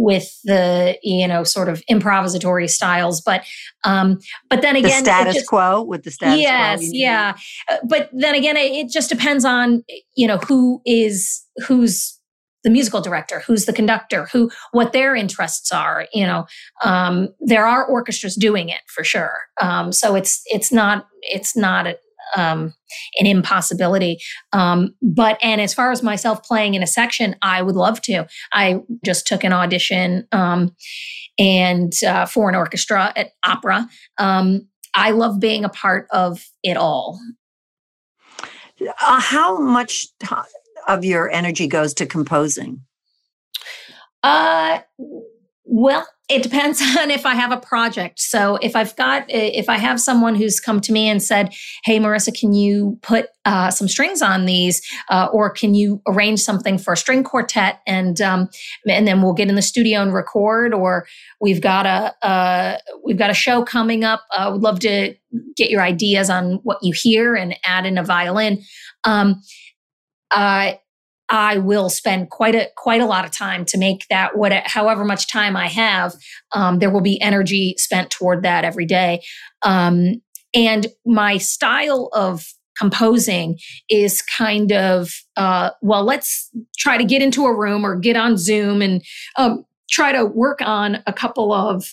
with 0.01 0.35
the 0.45 0.97
you 1.03 1.27
know 1.27 1.43
sort 1.43 1.69
of 1.69 1.83
improvisatory 1.89 2.67
styles 2.67 3.21
but 3.21 3.43
um 3.83 4.17
but 4.49 4.63
then 4.63 4.75
again 4.75 5.03
the 5.03 5.11
status 5.11 5.35
just, 5.35 5.47
quo 5.47 5.83
with 5.83 6.03
the 6.03 6.09
status 6.09 6.35
quo. 6.35 6.41
yes 6.41 6.89
yeah. 6.91 7.35
Uh, 7.69 7.77
but 7.87 8.09
then 8.11 8.33
again 8.33 8.57
it, 8.57 8.71
it 8.71 8.89
just 8.89 9.09
depends 9.09 9.45
on 9.45 9.83
you 10.15 10.27
know 10.27 10.37
who 10.37 10.81
is 10.85 11.45
who's 11.67 12.17
the 12.63 12.69
musical 12.71 12.99
director 12.99 13.43
who's 13.45 13.65
the 13.65 13.73
conductor 13.73 14.27
who 14.33 14.49
what 14.71 14.91
their 14.91 15.15
interests 15.15 15.71
are 15.71 16.07
you 16.13 16.25
know. 16.25 16.45
Um, 16.83 17.29
there 17.39 17.67
are 17.67 17.85
orchestras 17.85 18.35
doing 18.35 18.69
it 18.69 18.81
for 18.87 19.03
sure. 19.03 19.37
Um, 19.61 19.91
so 19.91 20.15
it's 20.15 20.41
it's 20.47 20.71
not 20.71 21.07
it's 21.21 21.55
not 21.55 21.85
a, 21.85 21.97
um, 22.35 22.73
an 23.19 23.25
impossibility. 23.25 24.19
Um, 24.53 24.95
but 25.01 25.37
and 25.41 25.61
as 25.61 25.73
far 25.73 25.91
as 25.91 26.03
myself 26.03 26.43
playing 26.43 26.73
in 26.73 26.83
a 26.83 26.87
section 26.87 27.35
i 27.41 27.61
would 27.61 27.75
love 27.75 28.01
to. 28.01 28.27
I 28.53 28.81
just 29.03 29.27
took 29.27 29.43
an 29.43 29.53
audition 29.53 30.27
um, 30.31 30.75
and 31.37 31.93
uh, 32.03 32.25
for 32.25 32.49
an 32.49 32.55
orchestra 32.55 33.13
at 33.15 33.31
opera. 33.45 33.87
Um, 34.17 34.67
i 34.93 35.11
love 35.11 35.39
being 35.39 35.63
a 35.63 35.69
part 35.69 36.07
of 36.11 36.43
it 36.63 36.77
all. 36.77 37.19
Uh, 38.81 39.19
how 39.19 39.59
much 39.59 40.07
of 40.87 41.05
your 41.05 41.29
energy 41.29 41.67
goes 41.67 41.93
to 41.95 42.05
composing? 42.05 42.81
Uh, 44.23 44.79
well, 45.63 46.07
it 46.29 46.43
depends 46.43 46.81
on 46.99 47.11
if 47.11 47.25
I 47.25 47.35
have 47.35 47.51
a 47.51 47.57
project. 47.57 48.19
So 48.19 48.57
if 48.61 48.75
I've 48.75 48.95
got, 48.95 49.25
if 49.29 49.69
I 49.69 49.77
have 49.77 49.99
someone 49.99 50.35
who's 50.35 50.59
come 50.59 50.81
to 50.81 50.91
me 50.91 51.07
and 51.07 51.21
said, 51.21 51.53
"Hey, 51.83 51.99
Marissa, 51.99 52.37
can 52.37 52.53
you 52.53 52.97
put 53.01 53.27
uh, 53.45 53.69
some 53.69 53.87
strings 53.87 54.21
on 54.21 54.45
these, 54.45 54.81
uh, 55.09 55.27
or 55.31 55.49
can 55.49 55.73
you 55.73 56.01
arrange 56.07 56.39
something 56.39 56.77
for 56.77 56.93
a 56.93 56.97
string 56.97 57.23
quartet?" 57.23 57.81
and 57.85 58.21
um, 58.21 58.49
and 58.87 59.07
then 59.07 59.21
we'll 59.21 59.33
get 59.33 59.49
in 59.49 59.55
the 59.55 59.61
studio 59.61 60.01
and 60.01 60.13
record. 60.13 60.73
Or 60.73 61.05
we've 61.39 61.61
got 61.61 61.85
a 61.85 62.13
uh, 62.25 62.77
we've 63.03 63.17
got 63.17 63.29
a 63.29 63.35
show 63.35 63.63
coming 63.63 64.03
up. 64.03 64.23
I 64.31 64.45
uh, 64.45 64.53
would 64.53 64.61
love 64.61 64.79
to 64.81 65.13
get 65.55 65.69
your 65.69 65.81
ideas 65.81 66.29
on 66.29 66.59
what 66.63 66.79
you 66.81 66.93
hear 66.95 67.35
and 67.35 67.55
add 67.65 67.85
in 67.85 67.97
a 67.97 68.03
violin. 68.03 68.63
Um, 69.03 69.41
I 71.31 71.57
will 71.57 71.89
spend 71.89 72.29
quite 72.29 72.55
a 72.55 72.69
quite 72.75 73.01
a 73.01 73.05
lot 73.05 73.23
of 73.23 73.31
time 73.31 73.63
to 73.65 73.77
make 73.77 74.05
that 74.09 74.37
what 74.37 74.51
however 74.65 75.05
much 75.05 75.31
time 75.31 75.55
I 75.55 75.67
have. 75.67 76.13
Um, 76.51 76.79
there 76.79 76.91
will 76.91 77.01
be 77.01 77.19
energy 77.21 77.75
spent 77.77 78.11
toward 78.11 78.43
that 78.43 78.65
every 78.65 78.85
day, 78.85 79.23
um, 79.63 80.21
and 80.53 80.87
my 81.05 81.37
style 81.37 82.09
of 82.11 82.45
composing 82.77 83.57
is 83.89 84.21
kind 84.21 84.73
of 84.73 85.11
uh, 85.37 85.71
well, 85.81 86.03
let's 86.03 86.51
try 86.77 86.97
to 86.97 87.05
get 87.05 87.21
into 87.21 87.45
a 87.45 87.57
room 87.57 87.85
or 87.85 87.95
get 87.95 88.17
on 88.17 88.37
Zoom 88.37 88.81
and 88.81 89.01
um, 89.37 89.65
try 89.89 90.11
to 90.11 90.25
work 90.25 90.61
on 90.61 91.01
a 91.07 91.13
couple 91.13 91.53
of 91.53 91.85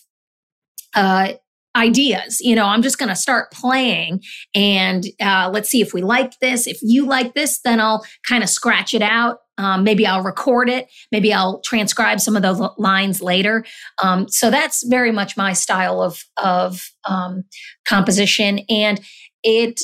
uh, 0.94 1.32
ideas. 1.76 2.40
You 2.40 2.56
know, 2.56 2.66
I'm 2.66 2.82
just 2.82 2.98
going 2.98 3.08
to 3.08 3.16
start 3.16 3.52
playing 3.52 4.22
and 4.54 5.04
uh, 5.20 5.50
let's 5.52 5.68
see 5.68 5.80
if 5.80 5.92
we 5.94 6.02
like 6.02 6.38
this. 6.40 6.66
If 6.66 6.78
you 6.82 7.06
like 7.06 7.34
this, 7.34 7.60
then 7.60 7.80
I'll 7.80 8.04
kind 8.26 8.42
of 8.42 8.48
scratch 8.48 8.94
it 8.94 9.02
out. 9.02 9.38
Um, 9.58 9.82
maybe 9.82 10.06
I'll 10.06 10.22
record 10.22 10.68
it. 10.68 10.88
Maybe 11.10 11.32
I'll 11.32 11.60
transcribe 11.60 12.20
some 12.20 12.36
of 12.36 12.42
those 12.42 12.60
lines 12.78 13.20
later. 13.20 13.64
Um, 14.02 14.28
so 14.28 14.50
that's 14.50 14.86
very 14.86 15.10
much 15.10 15.36
my 15.36 15.52
style 15.52 16.00
of 16.00 16.22
of 16.42 16.90
um, 17.08 17.42
composition, 17.86 18.60
and 18.70 19.00
it 19.42 19.80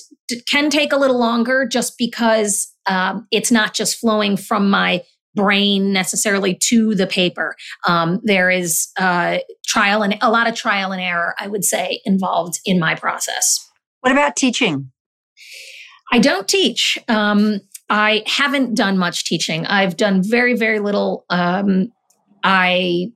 can 0.49 0.71
take 0.71 0.93
a 0.93 0.97
little 0.97 1.19
longer 1.19 1.67
just 1.67 1.99
because 1.99 2.73
um, 2.87 3.27
it's 3.33 3.51
not 3.51 3.75
just 3.75 3.99
flowing 3.99 4.37
from 4.37 4.71
my 4.71 5.03
brain 5.35 5.93
necessarily 5.93 6.59
to 6.69 6.95
the 6.95 7.07
paper. 7.07 7.55
Um, 7.87 8.21
there 8.23 8.51
is 8.51 8.89
uh, 8.99 9.39
trial 9.67 10.03
and 10.03 10.17
a 10.23 10.31
lot 10.31 10.49
of 10.49 10.55
trial 10.55 10.93
and 10.93 11.01
error, 11.01 11.35
I 11.39 11.49
would 11.49 11.65
say, 11.65 12.01
involved 12.05 12.61
in 12.65 12.79
my 12.79 12.95
process. 12.95 13.69
What 14.01 14.13
about 14.13 14.37
teaching? 14.37 14.91
I 16.13 16.19
don't 16.19 16.47
teach. 16.47 16.99
Um, 17.09 17.61
I 17.91 18.23
haven't 18.27 18.77
done 18.77 18.99
much 18.99 19.25
teaching. 19.25 19.67
I've 19.67 19.97
done 19.97 20.23
very, 20.23 20.57
very 20.57 20.79
little. 20.79 21.25
Um, 21.31 21.89
I 22.43 23.13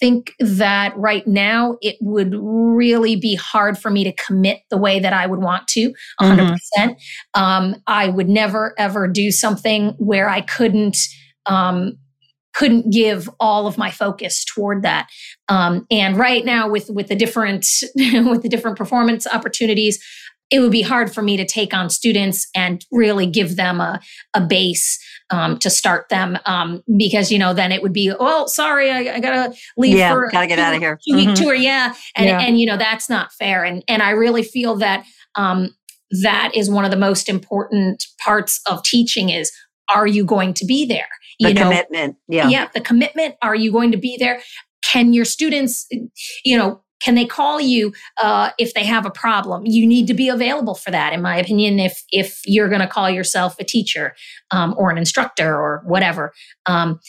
think 0.00 0.32
that 0.38 0.96
right 0.96 1.26
now 1.26 1.76
it 1.82 1.96
would 2.00 2.34
really 2.34 3.16
be 3.16 3.34
hard 3.34 3.78
for 3.78 3.90
me 3.90 4.02
to 4.04 4.12
commit 4.12 4.60
the 4.70 4.78
way 4.78 4.98
that 4.98 5.12
I 5.12 5.26
would 5.26 5.40
want 5.40 5.68
to 5.68 5.92
100%. 6.20 6.56
Mm-hmm. 6.78 7.40
um, 7.40 7.76
I 7.86 8.08
would 8.08 8.28
never, 8.28 8.74
ever 8.78 9.06
do 9.06 9.30
something 9.30 9.90
where 9.98 10.28
I 10.28 10.40
couldn't 10.40 10.96
um, 11.50 11.98
couldn't 12.52 12.90
give 12.90 13.28
all 13.38 13.66
of 13.66 13.78
my 13.78 13.90
focus 13.90 14.44
toward 14.44 14.82
that. 14.82 15.08
Um, 15.48 15.86
and 15.90 16.16
right 16.16 16.44
now, 16.44 16.68
with 16.68 16.88
with 16.90 17.08
the 17.08 17.16
different 17.16 17.66
with 17.96 18.42
the 18.42 18.48
different 18.48 18.78
performance 18.78 19.26
opportunities, 19.26 20.02
it 20.50 20.60
would 20.60 20.72
be 20.72 20.82
hard 20.82 21.12
for 21.12 21.22
me 21.22 21.36
to 21.36 21.46
take 21.46 21.72
on 21.72 21.90
students 21.90 22.48
and 22.54 22.84
really 22.90 23.26
give 23.26 23.56
them 23.56 23.80
a 23.80 24.00
a 24.34 24.40
base 24.40 24.98
um, 25.30 25.58
to 25.58 25.70
start 25.70 26.08
them 26.08 26.38
um, 26.44 26.82
because 26.96 27.30
you 27.30 27.38
know 27.38 27.54
then 27.54 27.72
it 27.72 27.82
would 27.82 27.92
be 27.92 28.12
oh 28.18 28.46
sorry 28.46 28.90
I, 28.90 29.14
I 29.14 29.20
gotta 29.20 29.54
leave 29.76 29.96
yeah, 29.96 30.12
for 30.12 30.28
gotta 30.30 30.46
get 30.46 30.58
out 30.58 30.74
of 30.74 30.80
here 30.80 30.98
two 31.06 31.14
mm-hmm. 31.14 31.30
week 31.30 31.36
tour 31.36 31.54
yeah 31.54 31.94
and 32.16 32.26
yeah. 32.26 32.40
and 32.40 32.60
you 32.60 32.66
know 32.66 32.76
that's 32.76 33.08
not 33.08 33.32
fair 33.32 33.64
and 33.64 33.84
and 33.86 34.02
I 34.02 34.10
really 34.10 34.42
feel 34.42 34.76
that 34.76 35.04
um, 35.36 35.74
that 36.22 36.50
is 36.54 36.68
one 36.68 36.84
of 36.84 36.90
the 36.90 36.96
most 36.96 37.28
important 37.28 38.04
parts 38.24 38.60
of 38.66 38.82
teaching 38.82 39.30
is 39.30 39.52
are 39.88 40.06
you 40.06 40.24
going 40.24 40.54
to 40.54 40.64
be 40.64 40.84
there 40.84 41.08
you 41.19 41.19
the 41.48 41.54
know, 41.54 41.62
commitment. 41.62 42.16
Yeah. 42.28 42.48
Yeah. 42.48 42.68
The 42.72 42.80
commitment. 42.80 43.36
Are 43.42 43.54
you 43.54 43.72
going 43.72 43.92
to 43.92 43.98
be 43.98 44.16
there? 44.18 44.42
Can 44.84 45.12
your 45.12 45.24
students, 45.24 45.86
you 46.44 46.56
know, 46.56 46.82
can 47.02 47.14
they 47.14 47.24
call 47.24 47.60
you 47.60 47.92
uh, 48.22 48.50
if 48.58 48.74
they 48.74 48.84
have 48.84 49.06
a 49.06 49.10
problem? 49.10 49.64
You 49.64 49.86
need 49.86 50.06
to 50.08 50.14
be 50.14 50.28
available 50.28 50.74
for 50.74 50.90
that, 50.90 51.12
in 51.12 51.22
my 51.22 51.36
opinion. 51.36 51.78
If 51.78 52.02
if 52.10 52.40
you're 52.44 52.68
going 52.68 52.82
to 52.82 52.86
call 52.86 53.08
yourself 53.08 53.56
a 53.58 53.64
teacher 53.64 54.14
um, 54.50 54.74
or 54.76 54.90
an 54.90 54.98
instructor 54.98 55.54
or 55.54 55.82
whatever, 55.86 56.32
um, 56.66 57.00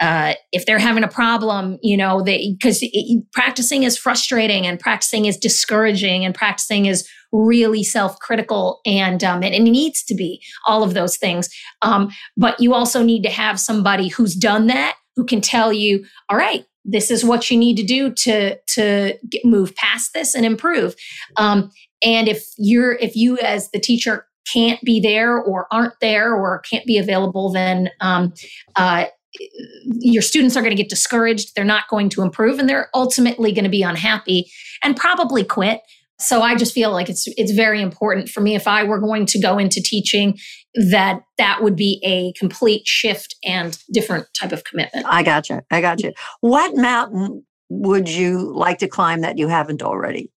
uh, 0.00 0.34
if 0.52 0.66
they're 0.66 0.78
having 0.78 1.02
a 1.02 1.08
problem, 1.08 1.78
you 1.82 1.96
know, 1.96 2.22
they 2.22 2.52
because 2.52 2.84
practicing 3.32 3.82
is 3.82 3.96
frustrating 3.96 4.66
and 4.66 4.78
practicing 4.78 5.24
is 5.24 5.36
discouraging 5.36 6.24
and 6.24 6.34
practicing 6.34 6.86
is 6.86 7.08
really 7.32 7.84
self-critical 7.84 8.80
and 8.86 9.22
um, 9.22 9.42
and 9.42 9.54
it 9.54 9.60
needs 9.60 10.02
to 10.04 10.14
be 10.14 10.42
all 10.66 10.82
of 10.82 10.94
those 10.94 11.16
things. 11.16 11.48
Um, 11.82 12.10
but 12.36 12.58
you 12.60 12.74
also 12.74 13.02
need 13.02 13.22
to 13.22 13.30
have 13.30 13.60
somebody 13.60 14.08
who's 14.08 14.34
done 14.34 14.66
that 14.68 14.96
who 15.16 15.24
can 15.24 15.40
tell 15.40 15.72
you, 15.72 16.04
all 16.30 16.38
right, 16.38 16.64
this 16.84 17.10
is 17.10 17.24
what 17.24 17.50
you 17.50 17.58
need 17.58 17.76
to 17.76 17.82
do 17.82 18.12
to 18.14 18.56
to 18.56 19.18
get, 19.28 19.44
move 19.44 19.74
past 19.74 20.12
this 20.14 20.34
and 20.34 20.46
improve. 20.46 20.94
Um, 21.36 21.70
and 22.02 22.28
if 22.28 22.46
you're 22.56 22.92
if 22.92 23.16
you 23.16 23.36
as 23.38 23.70
the 23.72 23.80
teacher 23.80 24.26
can't 24.50 24.80
be 24.82 25.00
there 25.00 25.36
or 25.36 25.66
aren't 25.70 25.98
there 26.00 26.34
or 26.34 26.60
can't 26.60 26.86
be 26.86 26.96
available, 26.96 27.52
then 27.52 27.90
um, 28.00 28.32
uh, 28.76 29.06
your 29.82 30.22
students 30.22 30.56
are 30.56 30.62
going 30.62 30.74
to 30.74 30.82
get 30.82 30.88
discouraged. 30.88 31.54
They're 31.54 31.64
not 31.64 31.88
going 31.90 32.08
to 32.10 32.22
improve, 32.22 32.58
and 32.58 32.68
they're 32.68 32.88
ultimately 32.94 33.52
going 33.52 33.64
to 33.64 33.70
be 33.70 33.82
unhappy 33.82 34.50
and 34.82 34.96
probably 34.96 35.44
quit. 35.44 35.80
So 36.20 36.42
I 36.42 36.56
just 36.56 36.74
feel 36.74 36.90
like 36.90 37.08
it's 37.08 37.26
it's 37.36 37.52
very 37.52 37.80
important 37.80 38.28
for 38.28 38.40
me 38.40 38.54
if 38.56 38.66
I 38.66 38.82
were 38.82 38.98
going 38.98 39.24
to 39.26 39.40
go 39.40 39.56
into 39.56 39.80
teaching 39.80 40.36
that 40.74 41.20
that 41.38 41.62
would 41.62 41.76
be 41.76 42.02
a 42.04 42.32
complete 42.38 42.86
shift 42.86 43.36
and 43.44 43.78
different 43.92 44.26
type 44.38 44.52
of 44.52 44.64
commitment. 44.64 45.06
I 45.08 45.22
got 45.22 45.48
you. 45.48 45.60
I 45.70 45.80
got 45.80 46.02
you. 46.02 46.12
What 46.40 46.76
mountain 46.76 47.44
would 47.68 48.08
you 48.08 48.52
like 48.54 48.78
to 48.78 48.88
climb 48.88 49.20
that 49.20 49.38
you 49.38 49.48
haven't 49.48 49.82
already? 49.82 50.32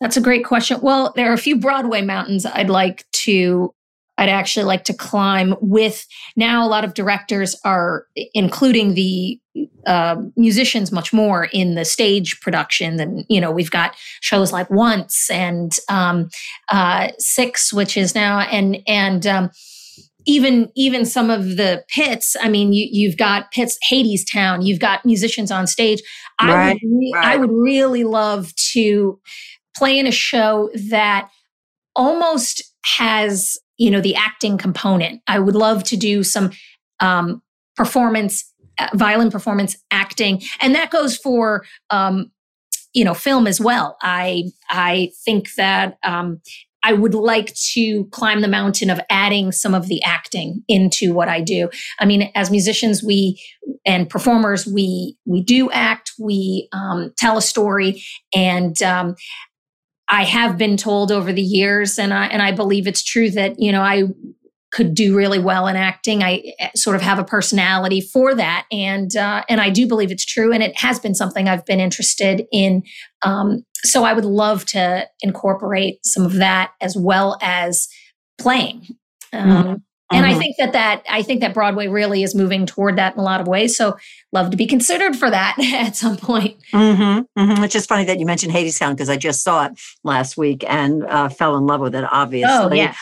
That's 0.00 0.16
a 0.16 0.22
great 0.22 0.44
question. 0.44 0.80
Well, 0.82 1.12
there 1.16 1.30
are 1.30 1.34
a 1.34 1.38
few 1.38 1.58
Broadway 1.58 2.02
mountains 2.02 2.46
I'd 2.46 2.70
like 2.70 3.04
to 3.24 3.74
I'd 4.18 4.28
actually 4.30 4.64
like 4.64 4.84
to 4.84 4.94
climb 4.94 5.54
with 5.60 6.06
now 6.36 6.66
a 6.66 6.68
lot 6.68 6.84
of 6.84 6.94
directors 6.94 7.54
are 7.64 8.06
including 8.32 8.94
the 8.94 9.38
uh, 9.86 10.16
musicians 10.36 10.92
much 10.92 11.12
more 11.12 11.44
in 11.52 11.74
the 11.74 11.84
stage 11.84 12.40
production 12.40 12.96
than 12.96 13.24
you 13.28 13.40
know 13.40 13.50
we've 13.50 13.70
got 13.70 13.94
shows 14.20 14.52
like 14.52 14.70
once 14.70 15.30
and 15.30 15.72
um, 15.88 16.28
uh, 16.70 17.08
six 17.18 17.72
which 17.72 17.96
is 17.96 18.14
now 18.14 18.40
and 18.40 18.78
and 18.86 19.26
um, 19.26 19.50
even 20.26 20.70
even 20.74 21.04
some 21.04 21.30
of 21.30 21.56
the 21.56 21.84
pits 21.88 22.36
i 22.40 22.48
mean 22.48 22.72
you, 22.72 22.86
you've 22.90 23.16
got 23.16 23.50
pits 23.52 23.78
Hadestown. 23.90 24.64
you've 24.64 24.80
got 24.80 25.04
musicians 25.04 25.50
on 25.50 25.66
stage 25.66 26.02
I, 26.38 26.72
would 26.72 26.82
re- 26.82 27.12
right. 27.14 27.24
I 27.24 27.36
would 27.36 27.52
really 27.52 28.04
love 28.04 28.54
to 28.72 29.18
play 29.76 29.98
in 29.98 30.06
a 30.06 30.12
show 30.12 30.70
that 30.88 31.30
almost 31.94 32.62
has 32.96 33.58
you 33.78 33.90
know 33.90 34.00
the 34.00 34.16
acting 34.16 34.58
component 34.58 35.22
i 35.26 35.38
would 35.38 35.54
love 35.54 35.84
to 35.84 35.96
do 35.96 36.22
some 36.22 36.50
um, 37.00 37.42
performance 37.76 38.52
violin 38.94 39.30
performance 39.30 39.76
acting 39.90 40.42
and 40.60 40.74
that 40.74 40.90
goes 40.90 41.16
for 41.16 41.64
um, 41.90 42.30
you 42.92 43.04
know 43.04 43.14
film 43.14 43.46
as 43.46 43.60
well 43.60 43.96
i 44.02 44.44
i 44.70 45.10
think 45.24 45.54
that 45.54 45.98
um, 46.02 46.40
I 46.86 46.92
would 46.92 47.14
like 47.14 47.52
to 47.72 48.04
climb 48.12 48.42
the 48.42 48.48
mountain 48.48 48.90
of 48.90 49.00
adding 49.10 49.50
some 49.50 49.74
of 49.74 49.88
the 49.88 50.00
acting 50.04 50.62
into 50.68 51.12
what 51.12 51.28
I 51.28 51.40
do. 51.40 51.68
I 51.98 52.04
mean, 52.04 52.30
as 52.36 52.48
musicians, 52.48 53.02
we 53.02 53.42
and 53.84 54.08
performers, 54.08 54.68
we 54.68 55.16
we 55.24 55.42
do 55.42 55.68
act, 55.72 56.12
we 56.16 56.68
um, 56.70 57.12
tell 57.18 57.38
a 57.38 57.42
story, 57.42 58.04
and 58.32 58.80
um, 58.84 59.16
I 60.06 60.22
have 60.22 60.56
been 60.56 60.76
told 60.76 61.10
over 61.10 61.32
the 61.32 61.42
years, 61.42 61.98
and 61.98 62.14
I 62.14 62.26
and 62.26 62.40
I 62.40 62.52
believe 62.52 62.86
it's 62.86 63.02
true 63.02 63.30
that 63.30 63.58
you 63.58 63.72
know 63.72 63.82
I 63.82 64.04
could 64.76 64.94
do 64.94 65.16
really 65.16 65.38
well 65.38 65.66
in 65.66 65.74
acting. 65.74 66.22
I 66.22 66.42
eh, 66.58 66.68
sort 66.76 66.96
of 66.96 67.02
have 67.02 67.18
a 67.18 67.24
personality 67.24 68.02
for 68.02 68.34
that, 68.34 68.66
and 68.70 69.16
uh, 69.16 69.42
and 69.48 69.58
I 69.58 69.70
do 69.70 69.88
believe 69.88 70.10
it's 70.10 70.26
true, 70.26 70.52
and 70.52 70.62
it 70.62 70.78
has 70.78 71.00
been 71.00 71.14
something 71.14 71.48
I've 71.48 71.64
been 71.64 71.80
interested 71.80 72.44
in 72.52 72.82
um, 73.22 73.64
so 73.82 74.04
I 74.04 74.12
would 74.12 74.26
love 74.26 74.66
to 74.66 75.08
incorporate 75.22 76.04
some 76.04 76.26
of 76.26 76.34
that 76.34 76.72
as 76.80 76.94
well 76.96 77.38
as 77.40 77.88
playing. 78.38 78.86
Um, 79.32 79.48
mm-hmm. 79.48 79.74
And 80.12 80.24
I 80.24 80.30
mm-hmm. 80.30 80.38
think 80.38 80.56
that 80.58 80.72
that 80.74 81.02
I 81.08 81.22
think 81.22 81.40
that 81.40 81.54
Broadway 81.54 81.88
really 81.88 82.22
is 82.22 82.34
moving 82.34 82.66
toward 82.66 82.96
that 82.96 83.14
in 83.14 83.18
a 83.18 83.24
lot 83.24 83.40
of 83.40 83.48
ways. 83.48 83.76
So 83.76 83.96
love 84.30 84.50
to 84.50 84.56
be 84.56 84.66
considered 84.66 85.16
for 85.16 85.30
that 85.30 85.56
at 85.74 85.96
some 85.96 86.18
point. 86.18 86.58
Mm-hmm, 86.72 87.40
mm-hmm. 87.40 87.64
It's 87.64 87.72
just 87.72 87.88
funny 87.88 88.04
that 88.04 88.20
you 88.20 88.26
mentioned 88.26 88.52
Hadestown 88.52 88.92
because 88.92 89.08
I 89.08 89.16
just 89.16 89.42
saw 89.42 89.64
it 89.66 89.72
last 90.04 90.36
week 90.36 90.64
and 90.68 91.02
uh, 91.04 91.28
fell 91.30 91.56
in 91.56 91.66
love 91.66 91.80
with 91.80 91.94
it. 91.94 92.04
Obviously, 92.10 92.50
oh 92.50 92.72
yeah. 92.72 92.94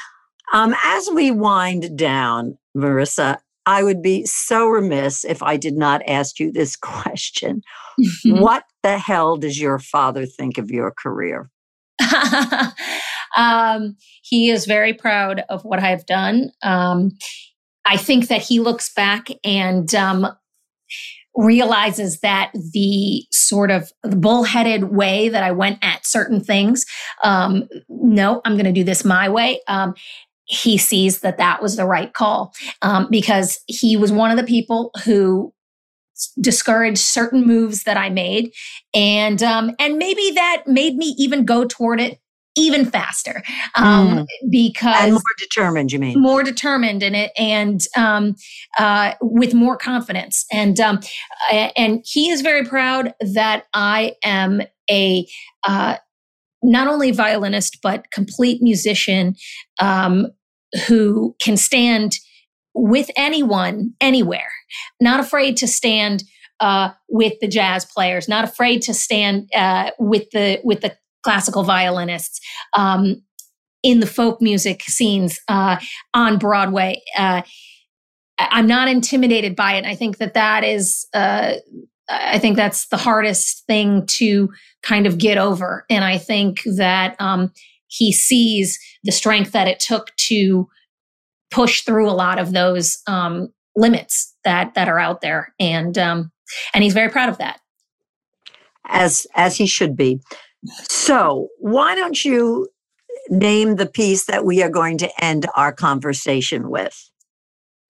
Um, 0.55 0.73
as 0.85 1.11
we 1.13 1.33
wind 1.33 1.99
down, 1.99 2.57
Marissa, 2.77 3.39
I 3.67 3.83
would 3.83 4.01
be 4.01 4.25
so 4.25 4.69
remiss 4.69 5.25
if 5.25 5.43
I 5.43 5.57
did 5.57 5.75
not 5.75 6.01
ask 6.07 6.39
you 6.39 6.53
this 6.53 6.77
question. 6.81 7.63
what 8.25 8.63
the 8.85 8.97
hell 8.97 9.37
does 9.37 9.61
your 9.61 9.81
father 9.81 10.27
think 10.27 10.57
of 10.57 10.71
your 10.71 10.93
career? 10.93 11.51
um, 13.37 13.97
he 14.23 14.49
is 14.49 14.65
very 14.65 14.95
proud 14.95 15.43
of 15.49 15.65
what 15.65 15.81
I've 15.81 16.07
done. 16.07 16.51
Um, 16.63 17.11
I 17.85 17.97
think 17.97 18.29
that 18.29 18.41
he 18.41 18.61
looks 18.61 18.93
back 18.95 19.29
and 19.45 19.93
um, 19.95 20.27
realizes 21.37 22.21
that 22.21 22.53
the 22.73 23.25
sort 23.33 23.71
of 23.71 23.91
the 24.03 24.17
bullheaded 24.17 24.85
way 24.85 25.29
that 25.29 25.43
I 25.43 25.51
went 25.51 25.79
at 25.83 26.07
certain 26.07 26.43
things, 26.43 26.85
um, 27.25 27.69
no, 27.89 28.41
I'm 28.45 28.55
going 28.55 28.67
to 28.67 28.73
do 28.73 28.85
this 28.85 29.05
my 29.05 29.29
way. 29.29 29.61
Um, 29.67 29.95
he 30.47 30.77
sees 30.77 31.21
that 31.21 31.39
that 31.39 31.63
was 31.63 31.77
the 31.77 31.87
right 31.87 32.13
call 32.13 32.53
um, 32.83 33.09
because 33.11 33.61
he 33.67 33.97
was 33.97 34.13
one 34.13 34.31
of 34.31 34.37
the 34.37 34.45
people 34.45 34.91
who 35.05 35.53
discouraged 36.41 36.99
certain 36.99 37.45
moves 37.45 37.85
that 37.85 37.97
I 37.97 38.09
made, 38.09 38.53
and 38.95 39.43
um, 39.43 39.75
and 39.79 39.97
maybe 39.97 40.31
that 40.35 40.65
made 40.67 40.97
me 40.97 41.15
even 41.19 41.45
go 41.45 41.65
toward 41.65 42.01
it 42.01 42.21
even 42.57 42.85
faster 42.85 43.43
um, 43.77 44.19
mm. 44.19 44.27
because 44.51 44.95
and 45.01 45.13
more 45.13 45.23
determined. 45.39 45.93
You 45.93 45.99
mean 45.99 46.21
more 46.21 46.43
determined 46.43 47.03
in 47.03 47.15
it, 47.15 47.33
and 47.37 47.81
um, 47.97 48.37
uh, 48.79 49.15
with 49.21 49.55
more 49.55 49.77
confidence. 49.77 50.45
And 50.53 50.79
um, 50.81 51.01
and 51.51 52.05
he 52.05 52.31
is 52.31 52.43
very 52.43 52.65
proud 52.65 53.15
that 53.21 53.65
I 53.75 54.15
am 54.23 54.63
a 54.91 55.27
uh, 55.67 55.97
not 56.65 56.89
only 56.89 57.11
violinist 57.11 57.79
but 57.83 58.11
complete 58.13 58.63
musician 58.63 59.35
um, 59.81 60.27
who 60.87 61.37
can 61.41 61.57
stand 61.57 62.17
with 62.75 63.11
anyone 63.17 63.93
anywhere. 64.01 64.51
Not 65.01 65.21
afraid 65.21 65.57
to 65.59 65.69
stand 65.69 66.25
uh, 66.61 66.91
with 67.09 67.35
the 67.41 67.49
jazz 67.49 67.85
players 67.85 68.29
not 68.29 68.45
afraid 68.45 68.81
to 68.83 68.95
stand 68.95 69.51
uh, 69.55 69.91
with 69.99 70.31
the 70.31 70.61
with 70.65 70.81
the 70.81 70.97
classical 71.23 71.63
violinists 71.63 72.41
um, 72.77 73.23
in 73.83 74.01
the 74.01 74.07
folk 74.07 74.41
music 74.41 74.83
scenes 74.83 75.41
uh, 75.49 75.77
on 76.15 76.39
broadway. 76.39 77.01
Uh, 77.17 77.43
i'm 78.39 78.67
not 78.67 78.89
intimidated 78.89 79.55
by 79.55 79.75
it. 79.75 79.85
I 79.85 79.95
think 79.95 80.19
that 80.19 80.35
that 80.35 80.65
is 80.65 81.07
uh, 81.15 81.55
I 82.09 82.39
think 82.39 82.57
that's 82.57 82.89
the 82.89 82.97
hardest 82.97 83.67
thing 83.67 84.07
to 84.19 84.51
kind 84.83 85.07
of 85.07 85.19
get 85.19 85.39
over. 85.39 85.87
And 85.89 86.05
I 86.05 86.19
think 86.19 86.63
that 86.77 87.17
um, 87.19 87.51
he 87.87 88.13
sees 88.13 88.79
the 89.05 89.13
strength 89.13 89.53
that 89.53 89.69
it 89.69 89.81
took 89.81 90.15
to 90.29 90.69
push 91.51 91.83
through 91.83 92.11
a 92.11 92.13
lot 92.13 92.39
of 92.39 92.53
those 92.53 92.99
um, 93.07 93.49
limits 93.77 94.35
that 94.45 94.75
that 94.75 94.89
are 94.89 94.99
out 94.99 95.21
there, 95.21 95.55
and 95.59 95.97
um, 95.97 96.33
and 96.75 96.85
he's 96.85 96.95
very 96.95 97.11
proud 97.11 97.29
of 97.29 97.39
that. 97.39 97.61
As 98.87 99.27
as 99.35 99.57
he 99.57 99.67
should 99.67 99.97
be. 99.97 100.21
So 100.89 101.49
why 101.59 101.95
don't 101.95 102.25
you 102.25 102.69
name 103.29 103.77
the 103.77 103.87
piece 103.87 104.27
that 104.27 104.45
we 104.45 104.63
are 104.63 104.71
going 104.71 104.99
to 104.99 105.25
end 105.25 105.47
our 105.57 105.73
conversation 105.73 106.71
with? 106.71 107.11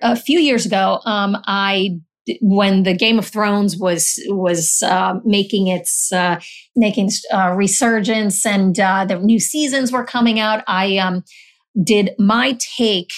A 0.00 0.16
few 0.16 0.38
years 0.38 0.66
ago, 0.66 1.00
um, 1.04 1.36
I 1.46 2.00
when 2.40 2.84
the 2.84 2.94
Game 2.94 3.18
of 3.18 3.26
Thrones 3.26 3.76
was 3.76 4.18
was 4.28 4.82
uh, 4.82 5.14
making 5.24 5.68
its 5.68 6.12
uh, 6.12 6.40
making 6.74 7.10
uh, 7.32 7.52
resurgence 7.56 8.46
and 8.46 8.78
uh, 8.78 9.04
the 9.04 9.18
new 9.18 9.38
seasons 9.38 9.92
were 9.92 10.04
coming 10.04 10.40
out, 10.40 10.64
I 10.66 10.96
um, 10.98 11.24
did 11.82 12.10
my 12.18 12.56
take 12.76 13.10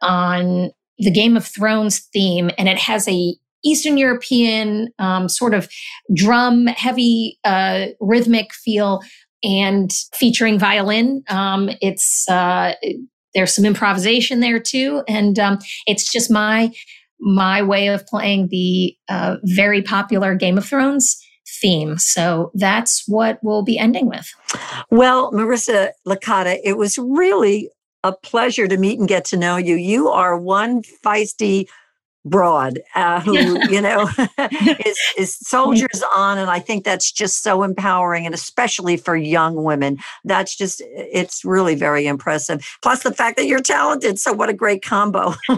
on 0.00 0.70
the 0.98 1.10
Game 1.10 1.36
of 1.36 1.46
Thrones 1.46 2.00
theme, 2.12 2.50
and 2.58 2.68
it 2.68 2.78
has 2.78 3.06
a 3.08 3.36
Eastern 3.64 3.98
European 3.98 4.88
um, 4.98 5.28
sort 5.28 5.52
of 5.54 5.68
drum 6.14 6.66
heavy 6.68 7.38
uh, 7.44 7.86
rhythmic 8.00 8.52
feel 8.54 9.02
and 9.42 9.90
featuring 10.14 10.58
violin. 10.58 11.22
Um, 11.28 11.70
it's 11.80 12.28
uh, 12.28 12.74
there's 13.34 13.54
some 13.54 13.64
improvisation 13.64 14.40
there 14.40 14.58
too, 14.58 15.02
and 15.06 15.38
um, 15.38 15.58
it's 15.86 16.10
just 16.10 16.30
my 16.30 16.72
my 17.20 17.62
way 17.62 17.88
of 17.88 18.06
playing 18.06 18.48
the 18.48 18.96
uh, 19.08 19.36
very 19.44 19.82
popular 19.82 20.34
Game 20.34 20.58
of 20.58 20.64
Thrones 20.64 21.20
theme. 21.60 21.98
So 21.98 22.50
that's 22.54 23.04
what 23.06 23.38
we'll 23.42 23.64
be 23.64 23.78
ending 23.78 24.08
with. 24.08 24.28
Well, 24.90 25.32
Marissa 25.32 25.90
Licata, 26.06 26.58
it 26.62 26.76
was 26.76 26.98
really 26.98 27.70
a 28.04 28.12
pleasure 28.12 28.68
to 28.68 28.76
meet 28.76 28.98
and 28.98 29.08
get 29.08 29.24
to 29.26 29.36
know 29.36 29.56
you. 29.56 29.74
You 29.74 30.08
are 30.08 30.38
one 30.38 30.82
feisty 31.04 31.66
broad 32.28 32.80
uh, 32.94 33.20
who 33.20 33.34
you 33.70 33.80
know 33.80 34.08
is, 34.86 34.98
is 35.16 35.36
soldiers 35.40 36.02
on 36.16 36.38
and 36.38 36.50
i 36.50 36.58
think 36.58 36.84
that's 36.84 37.10
just 37.10 37.42
so 37.42 37.62
empowering 37.62 38.26
and 38.26 38.34
especially 38.34 38.96
for 38.96 39.16
young 39.16 39.62
women. 39.62 39.98
That's 40.24 40.56
just 40.56 40.82
it's 40.84 41.44
really 41.44 41.74
very 41.74 42.06
impressive. 42.06 42.66
Plus 42.82 43.02
the 43.02 43.12
fact 43.12 43.36
that 43.36 43.46
you're 43.46 43.60
talented 43.60 44.18
so 44.18 44.32
what 44.32 44.48
a 44.48 44.52
great 44.52 44.82
combo. 44.82 45.34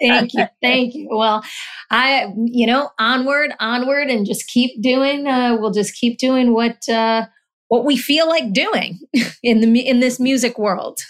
Thank 0.00 0.34
you 0.34 0.46
thank 0.62 0.94
you. 0.94 1.08
Well 1.10 1.42
i 1.90 2.32
you 2.44 2.66
know 2.66 2.90
onward 2.98 3.52
onward 3.60 4.08
and 4.08 4.26
just 4.26 4.46
keep 4.48 4.80
doing 4.82 5.26
uh, 5.26 5.56
we'll 5.58 5.72
just 5.72 5.94
keep 5.94 6.18
doing 6.18 6.52
what 6.52 6.88
uh, 6.88 7.26
what 7.68 7.84
we 7.84 7.96
feel 7.96 8.28
like 8.28 8.52
doing 8.52 8.98
in 9.42 9.60
the 9.60 9.80
in 9.80 10.00
this 10.00 10.20
music 10.20 10.58
world 10.58 11.00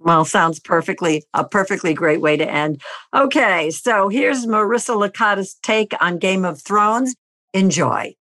well, 0.00 0.24
sounds 0.24 0.60
perfectly 0.60 1.24
a 1.34 1.44
perfectly 1.44 1.94
great 1.94 2.20
way 2.20 2.36
to 2.36 2.48
end. 2.48 2.80
Okay, 3.14 3.70
so 3.70 4.08
here's 4.08 4.46
Marissa 4.46 4.96
Licata's 4.96 5.54
take 5.62 5.92
on 6.00 6.18
Game 6.18 6.44
of 6.44 6.60
Thrones. 6.60 7.14
Enjoy. 7.54 8.17